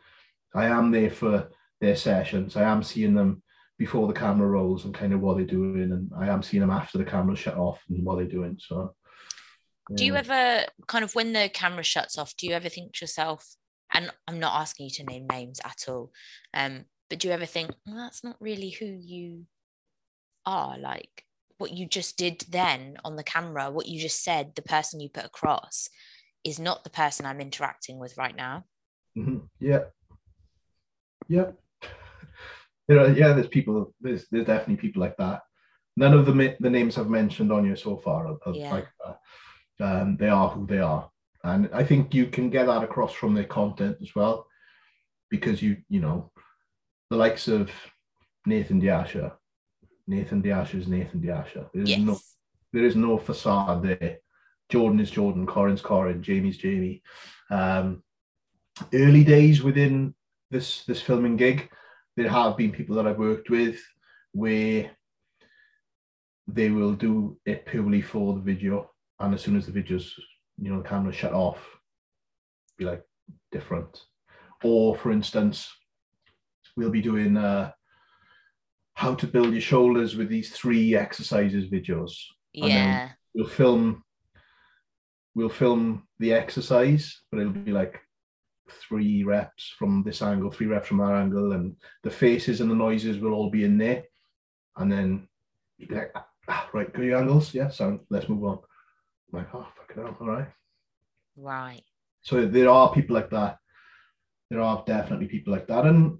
[0.55, 1.51] I am there for
[1.81, 2.57] their sessions.
[2.57, 3.43] I am seeing them
[3.79, 6.71] before the camera rolls and kind of what they're doing, and I am seeing them
[6.71, 8.59] after the camera shut off and what they're doing.
[8.59, 8.95] So,
[9.95, 13.05] Do you ever kind of when the camera shuts off, do you ever think to
[13.05, 13.47] yourself,
[13.93, 16.11] and I'm not asking you to name names at all,
[16.55, 19.47] um, but do you ever think well, that's not really who you
[20.45, 20.79] are?
[20.79, 21.25] Like
[21.59, 25.09] what you just did then on the camera, what you just said, the person you
[25.09, 25.89] put across
[26.45, 28.65] is not the person I'm interacting with right now.
[29.17, 29.49] Mhm.
[29.59, 29.85] Yeah.
[31.29, 31.53] Yeah.
[32.89, 35.43] There are, yeah, there's people, there's there's definitely people like that.
[35.97, 38.71] None of the the names I've mentioned on you so far are, are Yeah.
[38.73, 39.19] like that.
[39.79, 41.11] Um, they are who they are.
[41.45, 44.47] And I think you can get that across from their content as well.
[45.31, 46.31] Because you, you know,
[47.11, 47.71] the likes of
[48.47, 49.33] Nathan De Asha.
[50.07, 51.69] Nathan De Asha is Nathan De Asha.
[51.75, 52.01] There's Yes.
[52.01, 52.19] no
[52.73, 54.19] there is no facade there.
[54.69, 57.03] Jordan is Jordan, Corin's Corin, Jamie's Jamie.
[57.51, 58.03] Um,
[58.93, 60.15] early days within
[60.51, 61.71] this this filming gig,
[62.17, 63.81] there have been people that I've worked with
[64.33, 64.91] where
[66.49, 68.91] they will do it purely for the video,
[69.21, 70.11] and as soon as the videos,
[70.59, 71.59] you know, the camera shut off,
[72.79, 73.03] be like
[73.51, 74.01] different.
[74.63, 75.71] Or for instance,
[76.77, 77.73] we'll be doing uh,
[78.95, 82.13] how to build your shoulders with these three exercises videos
[82.53, 83.11] Yeah.
[83.35, 84.03] we'll film
[85.35, 88.01] we'll film the exercise but it'll be like
[88.71, 92.75] three reps from this angle three reps from that angle and the faces and the
[92.75, 94.05] noises will all be in there.
[94.77, 95.29] And then
[95.79, 96.13] you'd be like
[96.49, 97.55] ah, right good angles.
[97.55, 98.59] Yeah so let's move on.
[99.33, 100.49] I'm like oh fucking hell all right.
[101.39, 101.83] Right.
[102.23, 103.59] so there are people like that.
[104.51, 105.87] There are definitely people like that.
[105.87, 106.19] And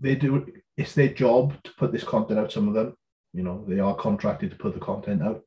[0.00, 2.96] they do it's their job to put this content out some of them.
[3.32, 5.42] You know they are contracted to put the content out.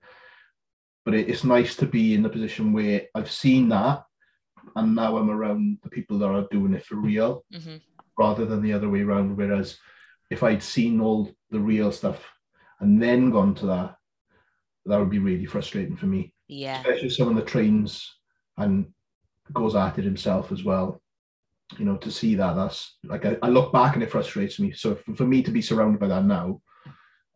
[1.04, 4.06] But it, it's nice to be in the position where i've seen that
[4.76, 7.78] and now i'm around the people that are doing it for real hmm
[8.18, 9.78] rather than the other way around whereas
[10.30, 12.20] if i'd seen all the real stuff
[12.82, 13.96] and then gone to that
[14.86, 16.80] that would be really frustrating for me Yeah.
[16.82, 18.14] especially someone that trains
[18.58, 18.86] and
[19.54, 21.02] goes at it himself as well.
[21.78, 24.72] You know, to see that, that's like I, I look back and it frustrates me.
[24.72, 26.62] So for, for me to be surrounded by that now,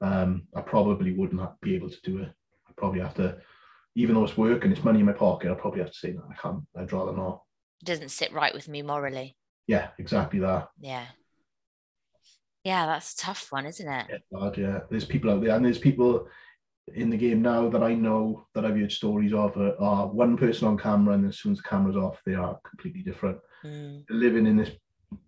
[0.01, 2.29] um, I probably would not be able to do it.
[2.67, 3.37] I probably have to,
[3.95, 6.11] even though it's work and it's money in my pocket, I probably have to say
[6.11, 6.61] no, I can't.
[6.77, 7.41] I'd rather not.
[7.81, 9.35] It doesn't sit right with me morally.
[9.67, 10.69] Yeah, exactly that.
[10.79, 11.05] Yeah.
[12.63, 14.05] Yeah, that's a tough one, isn't it?
[14.09, 14.79] Yeah, God, yeah.
[14.89, 16.27] There's people out there, and there's people
[16.93, 20.37] in the game now that I know that I've heard stories of uh, are one
[20.37, 23.37] person on camera, and as soon as the camera's off, they are completely different.
[23.63, 24.03] Mm.
[24.09, 24.71] Living in this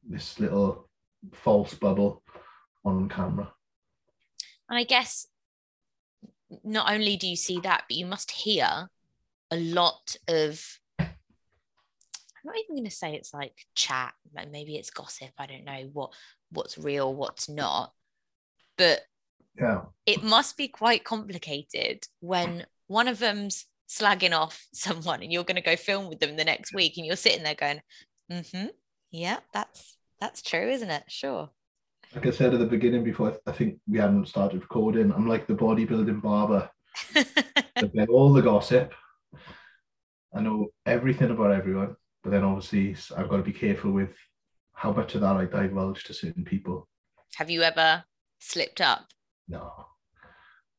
[0.08, 0.90] this little
[1.34, 2.24] false bubble
[2.84, 3.52] on camera.
[4.70, 5.28] And I guess
[6.64, 8.90] not only do you see that, but you must hear
[9.52, 10.80] a lot of.
[11.00, 11.08] I'm
[12.46, 15.32] not even going to say it's like chat, like maybe it's gossip.
[15.38, 16.12] I don't know what
[16.52, 17.92] what's real, what's not,
[18.78, 19.02] but
[19.60, 25.44] Yeah, it must be quite complicated when one of them's slagging off someone and you're
[25.44, 27.82] going to go film with them the next week and you're sitting there going,
[28.32, 28.68] mm-hmm,
[29.12, 31.04] yeah, that's that's true, isn't it?
[31.08, 31.50] Sure.
[32.16, 35.12] Like I said at the beginning before, I think we hadn't started recording.
[35.12, 36.70] I'm like the bodybuilding barber.
[37.16, 38.94] I get all the gossip.
[40.36, 44.12] I know everything about everyone, but then obviously I've got to be careful with
[44.74, 46.88] how much of that I divulge to certain people.
[47.36, 48.04] Have you ever
[48.40, 49.08] slipped up?
[49.48, 49.72] No,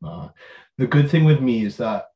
[0.01, 0.33] no.
[0.77, 2.07] The good thing with me is that,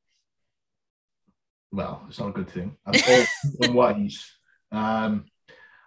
[1.71, 2.77] well, it's not a good thing.
[2.87, 3.27] I'm
[3.61, 4.31] and wise.
[4.71, 5.27] Um,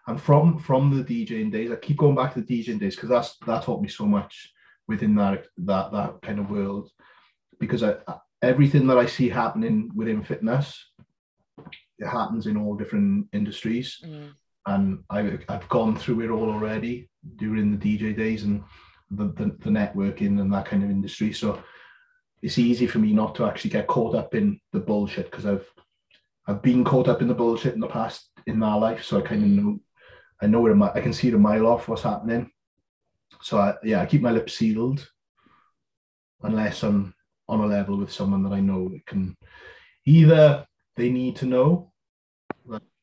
[0.07, 3.09] and from from the DJing days, I keep going back to the DJing days because
[3.09, 4.51] that's that taught me so much
[4.87, 6.91] within that that that kind of world.
[7.59, 7.95] Because I,
[8.41, 10.91] everything that I see happening within fitness,
[11.97, 14.33] it happens in all different industries Mm,
[14.67, 18.63] and I, I've gone through it all already during the DJ days and
[19.11, 21.33] the, the, the networking and that kind of industry.
[21.33, 21.61] So
[22.41, 25.67] it's easy for me not to actually get caught up in the bullshit because I've
[26.47, 29.03] I've been caught up in the bullshit in the past in my life.
[29.03, 29.79] So I kind of know
[30.41, 31.15] I know mi- I can mm.
[31.15, 32.51] see it a mile off what's happening.
[33.41, 35.07] So I, yeah, I keep my lips sealed
[36.43, 37.13] unless I'm
[37.47, 39.35] on a level with someone that I know that can
[40.05, 40.65] either
[40.95, 41.91] they need to know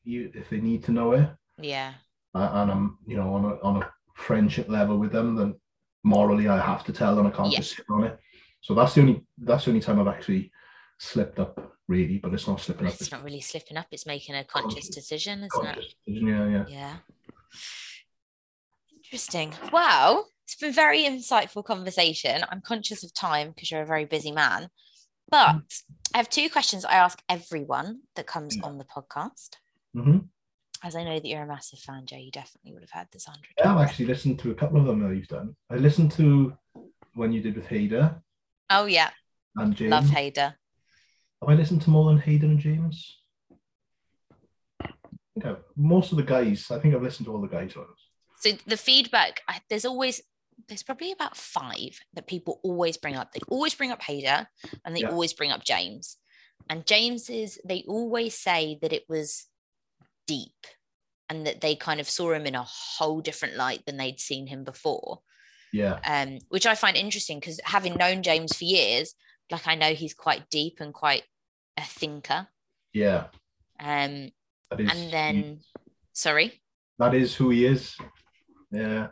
[0.05, 1.29] you if they need to know it.
[1.61, 1.95] Yeah.
[2.35, 5.55] And I'm, you know, on a on a friendship level with them, then
[6.03, 7.59] morally I have to tell them I can't Yeah.
[7.59, 8.19] just sit on it.
[8.63, 10.51] So that's the only that's the only time I've actually
[10.99, 12.19] slipped up, really.
[12.19, 12.95] But it's not slipping up.
[12.95, 13.87] It's not really slipping up.
[13.93, 15.95] It's making a conscious Conscious- decision, isn't it?
[16.05, 16.65] decision, Yeah, yeah.
[16.69, 16.97] Yeah.
[19.05, 19.53] Interesting.
[19.73, 22.45] Well, it's been a very insightful conversation.
[22.49, 24.69] I'm conscious of time because you're a very busy man.
[25.31, 25.57] But
[26.15, 28.65] I have two questions I ask everyone that comes Yeah.
[28.65, 29.57] on the podcast.
[29.95, 30.19] hmm
[30.83, 33.27] As I know that you're a massive fan, Joe, you definitely would have heard this
[33.27, 35.55] hundred Yeah, I've actually listened to a couple of them that you've done.
[35.71, 36.57] I listened to
[37.15, 38.21] when you did with Hader
[38.71, 39.11] Oh yeah,
[39.57, 39.91] and James.
[39.91, 40.55] love Hader.
[41.41, 43.19] Have I listened to more than Hader and James?
[45.41, 46.71] Think most of the guys.
[46.71, 47.89] I think I've listened to all the guys ones.
[48.41, 50.21] So the feedback, I- there's always
[50.69, 53.33] there's probably about five that people always bring up.
[53.33, 54.47] They always bring up Hader
[54.85, 55.09] and they Yeah.
[55.11, 56.19] always bring up James.
[56.69, 59.47] And James is they always say that it was
[60.27, 60.67] deep
[61.29, 64.47] and that they kind of saw him in a whole different light than they'd seen
[64.47, 65.23] him before.
[65.73, 69.15] Yeah, Um, which I find interesting because having known James for years,
[69.51, 71.25] like I know he's quite deep and quite
[71.79, 72.49] a thinker.
[72.93, 73.29] yeah.
[73.81, 74.31] Um,
[74.77, 75.61] That is, and then
[76.13, 76.61] sorry.
[76.99, 77.97] that is who he is.
[78.71, 79.09] Yeah,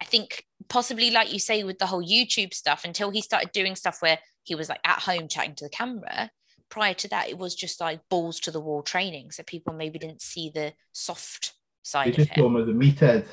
[0.00, 3.74] I think possibly like you say with the whole YouTube stuff until he started doing
[3.74, 6.30] stuff where he was like at home chatting to the camera.
[6.68, 9.30] Prior to that, it was just like balls to the wall training.
[9.30, 11.54] So people maybe didn't see the soft
[11.84, 12.44] they side of just him.
[12.44, 13.24] him as a meathead.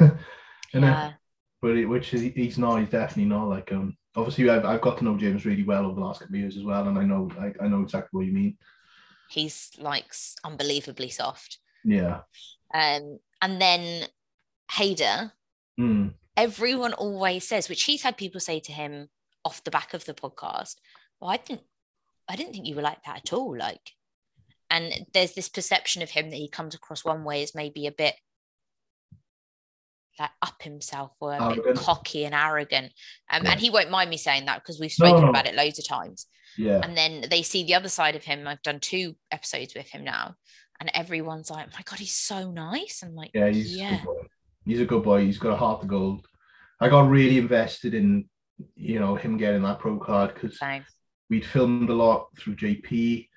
[0.72, 0.88] You know?
[0.88, 1.12] Yeah,
[1.62, 2.80] but it, which is, he's not.
[2.80, 3.48] He's definitely not.
[3.48, 6.34] Like um, obviously I've, I've got to know James really well over the last couple
[6.34, 8.58] of years as well, and I know I, I know exactly what you mean.
[9.30, 10.06] He's like
[10.44, 11.58] unbelievably soft.
[11.84, 12.20] Yeah.
[12.74, 14.06] Um, and then
[14.72, 15.32] Hader,
[15.78, 16.14] Mm.
[16.36, 19.08] everyone always says, which he's had people say to him
[19.44, 20.76] off the back of the podcast,
[21.20, 21.62] well, I didn't
[22.28, 23.56] I didn't think you were like that at all.
[23.56, 23.92] Like,
[24.68, 27.92] and there's this perception of him that he comes across one way as maybe a
[27.92, 28.14] bit
[30.18, 32.92] like up himself or a bit cocky and arrogant.
[33.30, 33.52] Um, Yeah.
[33.52, 35.30] and he won't mind me saying that because we've spoken no.
[35.30, 36.26] about it loads of times.
[36.56, 36.80] Yeah.
[36.82, 38.46] And then they see the other side of him.
[38.48, 40.34] I've done two episodes with him now,
[40.80, 44.26] and everyone's like, "My God, he's so nice." I'm like, Yeah, he's a good boy.
[44.64, 45.24] He's a good boy.
[45.24, 46.26] He's got a heart of gold.
[46.80, 48.28] I got really invested in,
[48.74, 50.58] you know, him getting that pro card because
[51.30, 53.28] we'd filmed a lot through JP.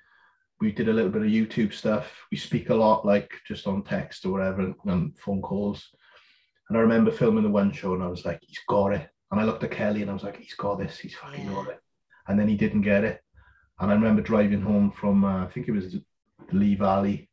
[0.60, 2.10] We did a little bit of YouTube stuff.
[2.30, 5.88] We speak a lot, like just on text or whatever, and, and phone calls.
[6.70, 9.40] And I remember filming the one show, and I was like, "He's got it." And
[9.40, 11.00] I looked at Kelly, and I was like, "He's got this.
[11.00, 11.52] He's fucking Yeah.
[11.52, 11.80] got it."
[12.28, 13.24] And then he didn't get it.
[13.80, 16.04] And I remember driving home from, uh, I think it was the
[16.52, 17.28] Lee Valley.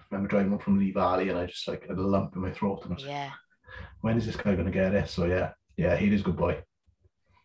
[0.00, 2.42] I remember driving home from Lee Valley, and I just like had a lump in
[2.42, 3.32] my throat, and I was like, yeah.
[4.00, 6.64] "When is this guy gonna get it?" So yeah, yeah, he is a good boy.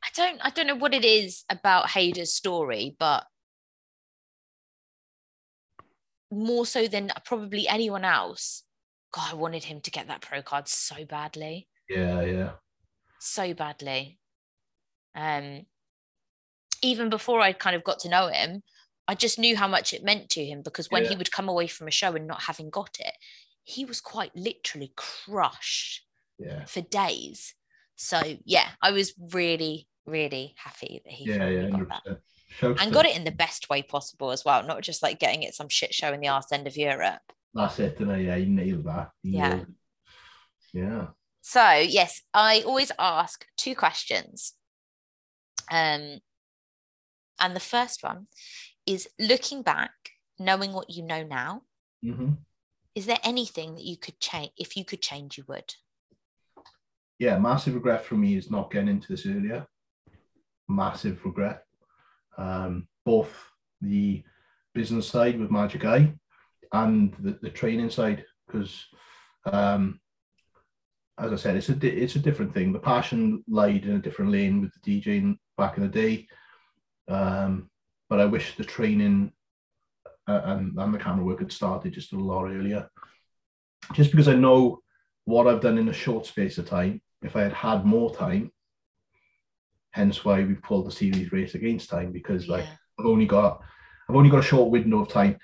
[0.04, 3.28] I don't I don't know what it is about Hader's story, but
[6.32, 8.64] more so than probably anyone else.
[9.18, 12.52] God, I wanted him to get that pro card so badly, Yeah, yeah,
[13.20, 14.20] so badly.
[15.16, 15.66] Um,
[16.84, 18.62] even before I kind of got to know him,
[19.08, 21.66] I just knew how much it meant to him because when he would come away
[21.66, 23.14] from a show and not having got it,
[23.64, 26.06] he was quite literally crushed
[26.38, 27.56] yeah, for days.
[27.96, 32.04] So yeah, I was really, really happy that he yeah, yeah, got hundred that.
[32.60, 32.82] percent.
[32.82, 35.56] And got it in the best way possible as well, not just like getting it
[35.56, 37.34] some shit show in the arse end of Europe.
[37.54, 39.12] That's it, and yeah, you nailed that.
[39.24, 39.56] He Yeah.
[39.56, 39.68] nailed
[40.74, 41.08] yeah.
[41.42, 44.54] So yes, I always ask two questions.
[45.72, 46.20] Um,
[47.40, 48.28] and the first one
[48.86, 49.92] is looking back,
[50.40, 51.62] knowing what you know now.
[52.04, 52.34] hmm
[52.96, 54.52] Is there anything that you could change?
[54.58, 55.74] If you could change, you would.
[57.20, 59.66] yeah, massive regret for me is not getting into this earlier.
[60.68, 61.64] Massive regret.
[62.38, 63.32] Um, both
[63.82, 64.24] the
[64.74, 66.14] business side with Magic Eye
[66.72, 68.86] and the, the training side, because
[69.46, 70.00] um,
[71.20, 72.72] as I said, it's a di- it's a different thing.
[72.72, 76.28] The passion lied in a different lane with the DJing back in the day,
[77.08, 77.70] um,
[78.10, 79.32] but I wish the training
[80.28, 82.90] uh, and, and the camera work had started just a lot earlier.
[83.94, 84.82] Just because I know
[85.26, 88.52] what I've done in a short space of time, if I had had more time,
[89.92, 92.76] hence why we pulled the series race against time because like Yeah.
[93.00, 93.62] I've only got
[94.08, 95.38] I've only got a short window of time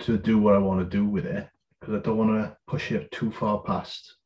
[0.00, 1.48] to do what I want to do with it
[1.80, 4.16] because I don't want to push it too far past,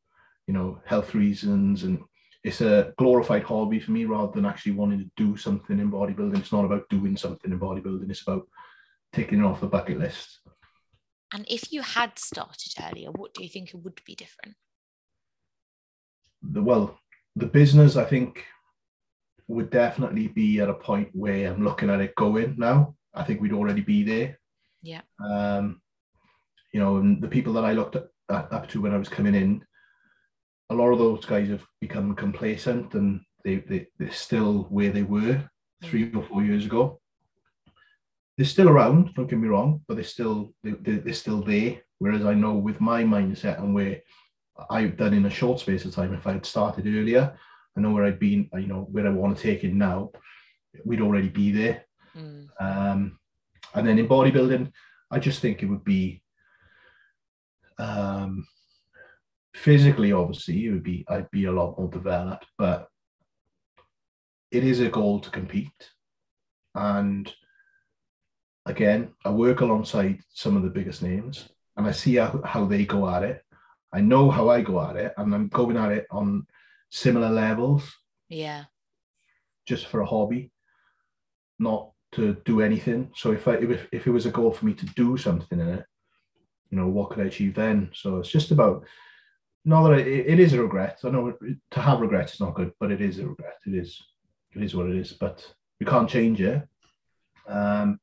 [0.47, 1.99] you know, health reasons and
[2.43, 6.37] it's a glorified hobby for me rather than actually wanting to do something in bodybuilding.
[6.37, 8.09] It's not about doing something in bodybuilding.
[8.09, 8.47] It's about
[9.13, 10.39] ticking it off the bucket list.
[11.33, 14.55] And if you had started earlier, what do you think it would be different?
[16.51, 16.97] the well,
[17.35, 18.43] the business I think
[19.47, 22.95] would definitely be at a point where I'm looking at it going now.
[23.13, 24.39] I think we'd already be there.
[24.85, 25.01] Yeah.
[25.19, 25.81] Um,
[26.73, 29.35] you know, and the people that I looked at, up to when I was coming
[29.35, 29.63] in,
[30.69, 35.03] a lot of those guys have become complacent and they, they, they're still where they
[35.03, 35.43] were
[35.83, 36.99] three or four years ago.
[38.37, 41.81] They're still around, don't get me wrong, but they're still they, they're still there.
[41.99, 44.01] Whereas I know with my mindset and where
[44.69, 47.37] I've done in a short space of time, if I had started earlier,
[47.77, 50.11] I know where I'd been, you know, where I want to take it now,
[50.83, 51.85] we'd already be there.
[52.17, 52.47] Mm.
[52.59, 53.19] Um,
[53.75, 54.71] and then in bodybuilding,
[55.11, 56.23] I just think it would be
[57.77, 58.47] um,
[59.53, 62.87] physically, obviously, it would be I'd be a lot more developed, but
[64.51, 65.91] it is a goal to compete.
[66.73, 67.31] And
[68.65, 72.85] again, I work alongside some of the biggest names and I see how, how they
[72.85, 73.43] go at it.
[73.93, 76.45] I know how I go at it, and I'm going at it on
[76.89, 77.89] similar levels.
[78.27, 78.65] Yeah.
[79.65, 80.51] Just for a hobby,
[81.59, 83.11] not to do anything.
[83.15, 85.69] So if I if, if it was a goal for me to do something in
[85.69, 85.85] it,
[86.69, 87.91] you know, what could I achieve then?
[87.93, 88.85] So it's just about
[89.63, 90.99] not that it, it is a regret.
[91.03, 91.33] I know
[91.71, 93.57] to have regrets is not good, but it is a regret.
[93.65, 94.01] It is
[94.55, 95.13] it is what it is.
[95.13, 95.45] But
[95.79, 96.61] we can't change it.
[97.47, 97.99] Um,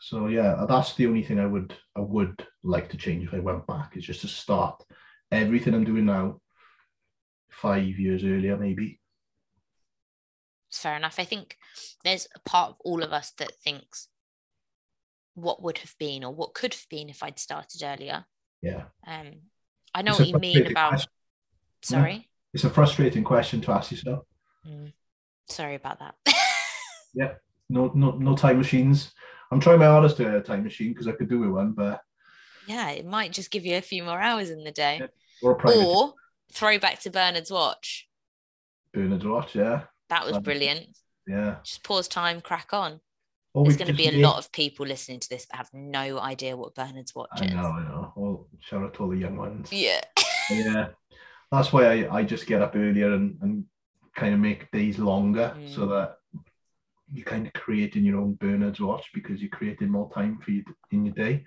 [0.00, 3.38] so yeah, that's the only thing I would I would like to change if I
[3.38, 4.82] went back is just to start
[5.30, 6.40] everything I'm doing now
[7.50, 9.00] five years earlier, maybe.
[10.74, 11.20] It's fair enough.
[11.20, 11.56] I think
[12.02, 14.08] there's a part of all of us that thinks
[15.34, 18.24] what would have been or what could have been if I'd started earlier.
[18.60, 18.82] Yeah.
[19.06, 19.34] Um,
[19.94, 20.88] I know it's what you mean about.
[20.88, 21.10] Question.
[21.84, 22.12] Sorry.
[22.12, 22.22] Yeah.
[22.54, 24.24] It's a frustrating question to ask yourself.
[24.68, 24.92] Mm.
[25.48, 26.16] Sorry about that.
[27.14, 27.34] yeah.
[27.70, 29.12] No, no, no time machines.
[29.52, 31.70] I'm trying my hardest to get a time machine because I could do with one,
[31.70, 32.00] but
[32.66, 34.98] yeah, it might just give you a few more hours in the day.
[35.02, 35.06] Yeah.
[35.40, 36.14] Or, or
[36.52, 38.08] throw back to Bernard's watch.
[38.92, 39.84] Bernard's watch, yeah.
[40.14, 40.96] That was brilliant.
[41.26, 41.56] Yeah.
[41.64, 43.00] Just pause time, crack on.
[43.52, 46.56] There's going to be a lot of people listening to this that have no idea
[46.56, 47.50] what Bernard's watching.
[47.50, 47.54] I.
[47.54, 48.12] Know, I know.
[48.14, 49.72] Well, shout out to all the young ones.
[49.72, 50.00] Yeah.
[50.50, 50.88] yeah.
[51.50, 53.64] That's why I, I just get up earlier and, and
[54.14, 55.74] kind of make days longer mm.
[55.74, 56.18] so that
[57.12, 60.64] you're kind of creating your own Bernard's watch because you're creating more time for you
[60.92, 61.44] in your day.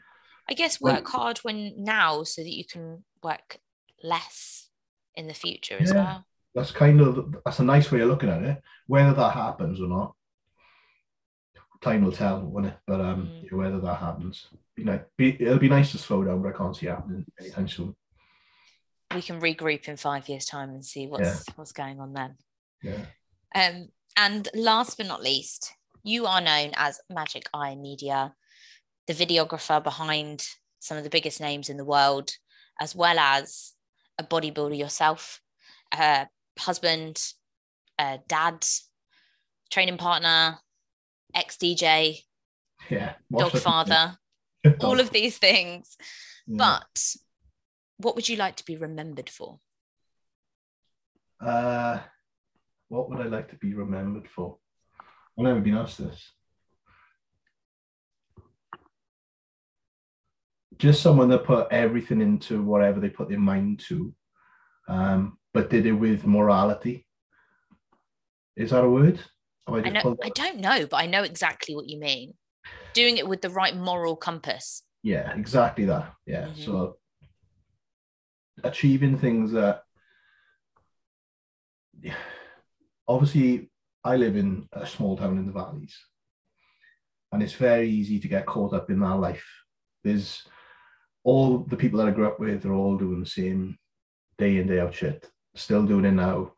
[0.50, 3.60] I guess work well, hard when now so that you can work
[4.04, 4.70] less
[5.16, 6.26] in the future as well.
[6.58, 8.60] That's kind of that's a nice way of looking at it.
[8.88, 10.16] Whether that happens or not,
[11.82, 12.78] time will tell, won't it?
[12.88, 13.54] But um, mm.
[13.54, 15.02] whether that happens, be nice.
[15.16, 17.96] Be, it'll be nice to slow down, but I can't see it happening anytime soon.
[19.14, 21.54] We can regroup in five years' time and see what's yeah.
[21.58, 22.38] what's going on then.
[22.82, 23.06] Yeah.
[23.54, 28.34] Um, and last but not least, you are known as Magic Eye Media,
[29.06, 30.44] the videographer behind
[30.80, 32.32] some of the biggest names in the world,
[32.82, 33.74] as well as
[34.18, 35.40] a bodybuilder yourself,
[35.94, 36.28] a
[36.58, 37.22] husband,
[38.00, 38.66] a dad,
[39.72, 40.58] training partner,
[41.34, 42.20] ex DJ,
[42.90, 44.18] yeah, dog father,
[44.82, 45.98] all of these things.
[46.48, 46.58] Yeah.
[46.58, 47.16] But
[47.98, 49.60] what would you like to be remembered for?
[51.40, 52.00] Uh,
[52.90, 54.58] what would I like to be remembered for?
[55.38, 56.32] I've never been asked this.
[60.78, 64.14] Just someone that put everything into whatever they put their mind to,
[64.88, 67.04] um, but did it with morality.
[68.56, 69.20] Is that a word?
[69.66, 72.36] I, I, know, I don't know, but I know exactly what you mean.
[72.94, 74.84] Doing it with the right moral compass.
[75.02, 76.14] Yeah, exactly that.
[76.28, 76.46] Yeah.
[76.46, 76.62] Mm-hmm.
[76.62, 76.98] So
[78.64, 79.82] achieving things that
[83.08, 83.72] obviously
[84.04, 85.98] I live in a small town in the valleys
[87.32, 89.48] and it's very easy to get caught up in that life.
[90.04, 90.44] There's
[91.24, 93.80] all the people that I grew up with are all doing the same
[94.38, 95.28] day in, day out shit,
[95.58, 96.54] still doing it now.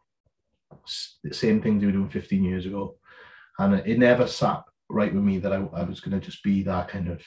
[1.23, 2.97] The same things they were doing 15 years ago.
[3.57, 6.63] And it never sat right with me that I, I was going to just be
[6.63, 7.21] that kind of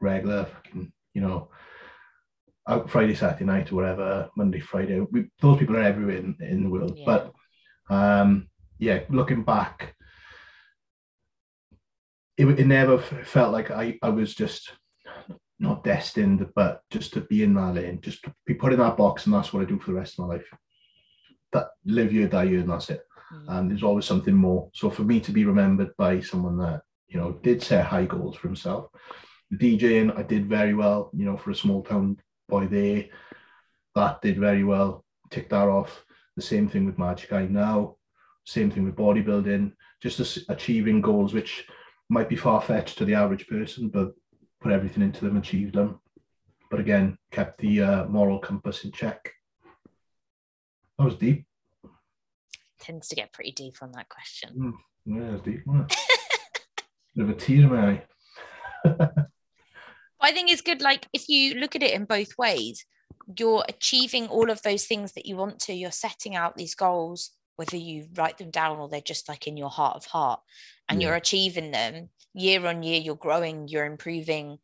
[0.00, 1.50] regular, you know,
[2.68, 5.00] out Friday, Saturday night or whatever, Monday, Friday.
[5.00, 6.96] We, those people are everywhere in, in the world.
[6.96, 7.04] Yeah.
[7.06, 7.32] But
[7.94, 8.48] um,
[8.78, 9.94] yeah, looking back,
[12.36, 14.72] it, it never felt like I, I was just
[15.58, 18.96] not destined, but just to be in that lane, just to be put in that
[18.96, 20.46] box, and that's what I do for the rest of my life.
[21.52, 23.04] That live year, die year, and that's it.
[23.32, 23.44] Mm.
[23.48, 24.70] And there's always something more.
[24.74, 28.36] So for me to be remembered by someone that you know did set high goals
[28.36, 28.90] for himself,
[29.54, 31.10] DJing, I did very well.
[31.14, 33.06] You know, for a small town boy there,
[33.94, 35.04] that did very well.
[35.30, 36.04] Tick that off.
[36.36, 37.96] The same thing with Magic Eye now.
[38.44, 39.72] Same thing with bodybuilding,
[40.02, 41.66] just achieving goals which
[42.08, 44.12] might be far fetched to the average person, but
[44.60, 46.00] put everything into them, achieved them.
[46.70, 49.32] But again, kept the uh, moral compass in check.
[51.00, 51.46] That was deep.
[52.78, 54.50] Tends to get pretty deep on that question.
[54.54, 54.72] Mm,
[55.06, 55.64] yeah, it's deep.
[57.16, 58.02] Bit of a tear in my
[58.84, 59.10] eye.
[60.20, 60.82] I think it's good.
[60.82, 62.84] Like if you look at it in both ways,
[63.38, 65.72] you're achieving all of those things that you want to.
[65.72, 69.56] You're setting out these goals, whether you write them down or they're just like in
[69.56, 70.40] your heart of heart,
[70.86, 71.08] and yeah.
[71.08, 73.00] you're achieving them year on year.
[73.00, 73.68] You're growing.
[73.68, 74.58] You're improving.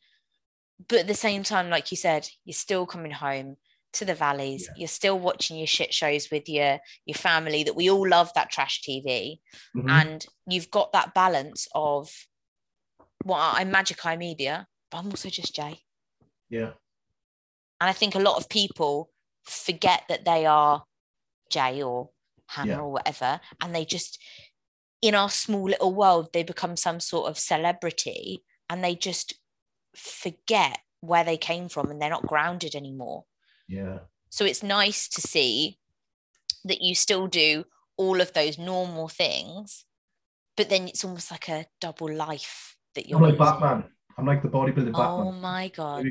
[0.87, 3.57] But at the same time, like you said, you're still coming home
[3.97, 4.67] to the valleys.
[4.69, 4.81] Yeah.
[4.81, 8.51] You're still watching your shit shows with your your family that we all love that
[8.51, 9.39] trash TV,
[9.77, 9.89] mm-hmm.
[9.89, 12.11] and you've got that balance of
[13.25, 15.81] well, I'm Magic Eye Media, but I'm also just Jay.
[16.49, 16.73] Yeah.
[17.81, 19.11] And I think a lot of people
[19.45, 20.85] forget that they are
[21.51, 22.11] Jay or
[22.49, 22.79] Hannah yeah.
[22.79, 24.23] or whatever, and they just
[25.03, 29.35] in our small little world they become some sort of celebrity, and they just
[29.95, 33.25] forget where they came from, and they're not grounded anymore.
[33.69, 33.99] Yeah.
[34.31, 35.79] So it's nice to see
[36.65, 37.65] that you still do
[37.97, 39.85] all of those normal things,
[40.57, 43.19] but then it's almost like a double life that you're.
[43.19, 43.85] I'm like Batman.
[44.19, 44.95] I'm like the bodybuilding Batman.
[44.95, 46.07] Oh my god!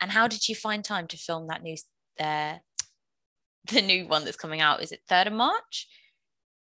[0.00, 1.76] And how did you find time to film that new,
[2.20, 2.54] uh,
[3.72, 4.82] the new one that's coming out?
[4.82, 5.88] Is it third of March?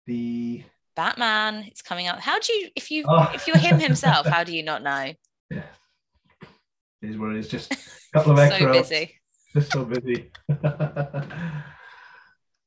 [0.06, 0.62] The
[0.94, 1.64] Batman.
[1.66, 2.20] It's coming out.
[2.20, 3.30] How do you, if you, oh.
[3.34, 5.12] if you're him himself, how do you not know?
[5.50, 5.62] Yeah,
[7.02, 7.48] it is what it is.
[7.48, 7.78] Just a
[8.12, 8.66] couple of extra.
[8.74, 9.14] so busy.
[9.54, 10.30] Just so busy.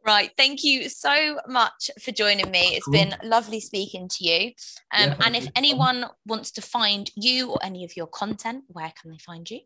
[0.08, 0.32] Right.
[0.38, 2.78] Thank you so much for joining me.
[2.78, 2.94] It's cool.
[2.94, 4.54] been lovely speaking to you.
[4.94, 8.94] Um, yeah, and if anyone wants to find you or any of your content, where
[9.02, 9.60] can they find you?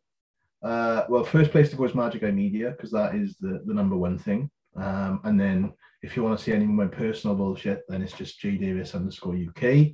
[0.63, 3.73] Uh, well, first place to go is Magic Eye Media because that is the, the
[3.75, 4.49] number one thing.
[4.75, 8.13] Um, and then if you want to see any of my personal bullshit, then it's
[8.13, 9.91] just Jay Davies underscore UK.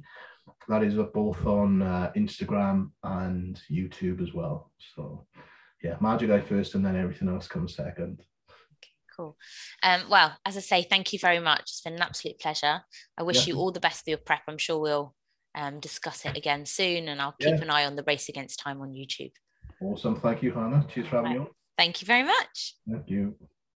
[0.69, 4.71] That is both on uh, Instagram and YouTube as well.
[4.95, 5.25] So
[5.83, 8.21] yeah, Magic Eye first, and then everything else comes second
[9.17, 9.35] cool.
[9.83, 11.61] Um, well, as I say, thank you very much.
[11.61, 12.81] It's been an absolute pleasure.
[13.17, 13.53] I wish yeah.
[13.53, 14.41] you all the best for your prep.
[14.47, 15.15] I'm sure we'll
[15.55, 17.61] um, discuss it again soon, and I'll keep yeah.
[17.61, 19.31] an eye on the race against time on YouTube.
[19.81, 20.19] Awesome.
[20.21, 20.85] Thank you, Hannah.
[20.93, 21.39] Cheers for having right.
[21.39, 21.47] me on.
[21.77, 22.75] Thank you very much.
[22.89, 23.35] Thank you.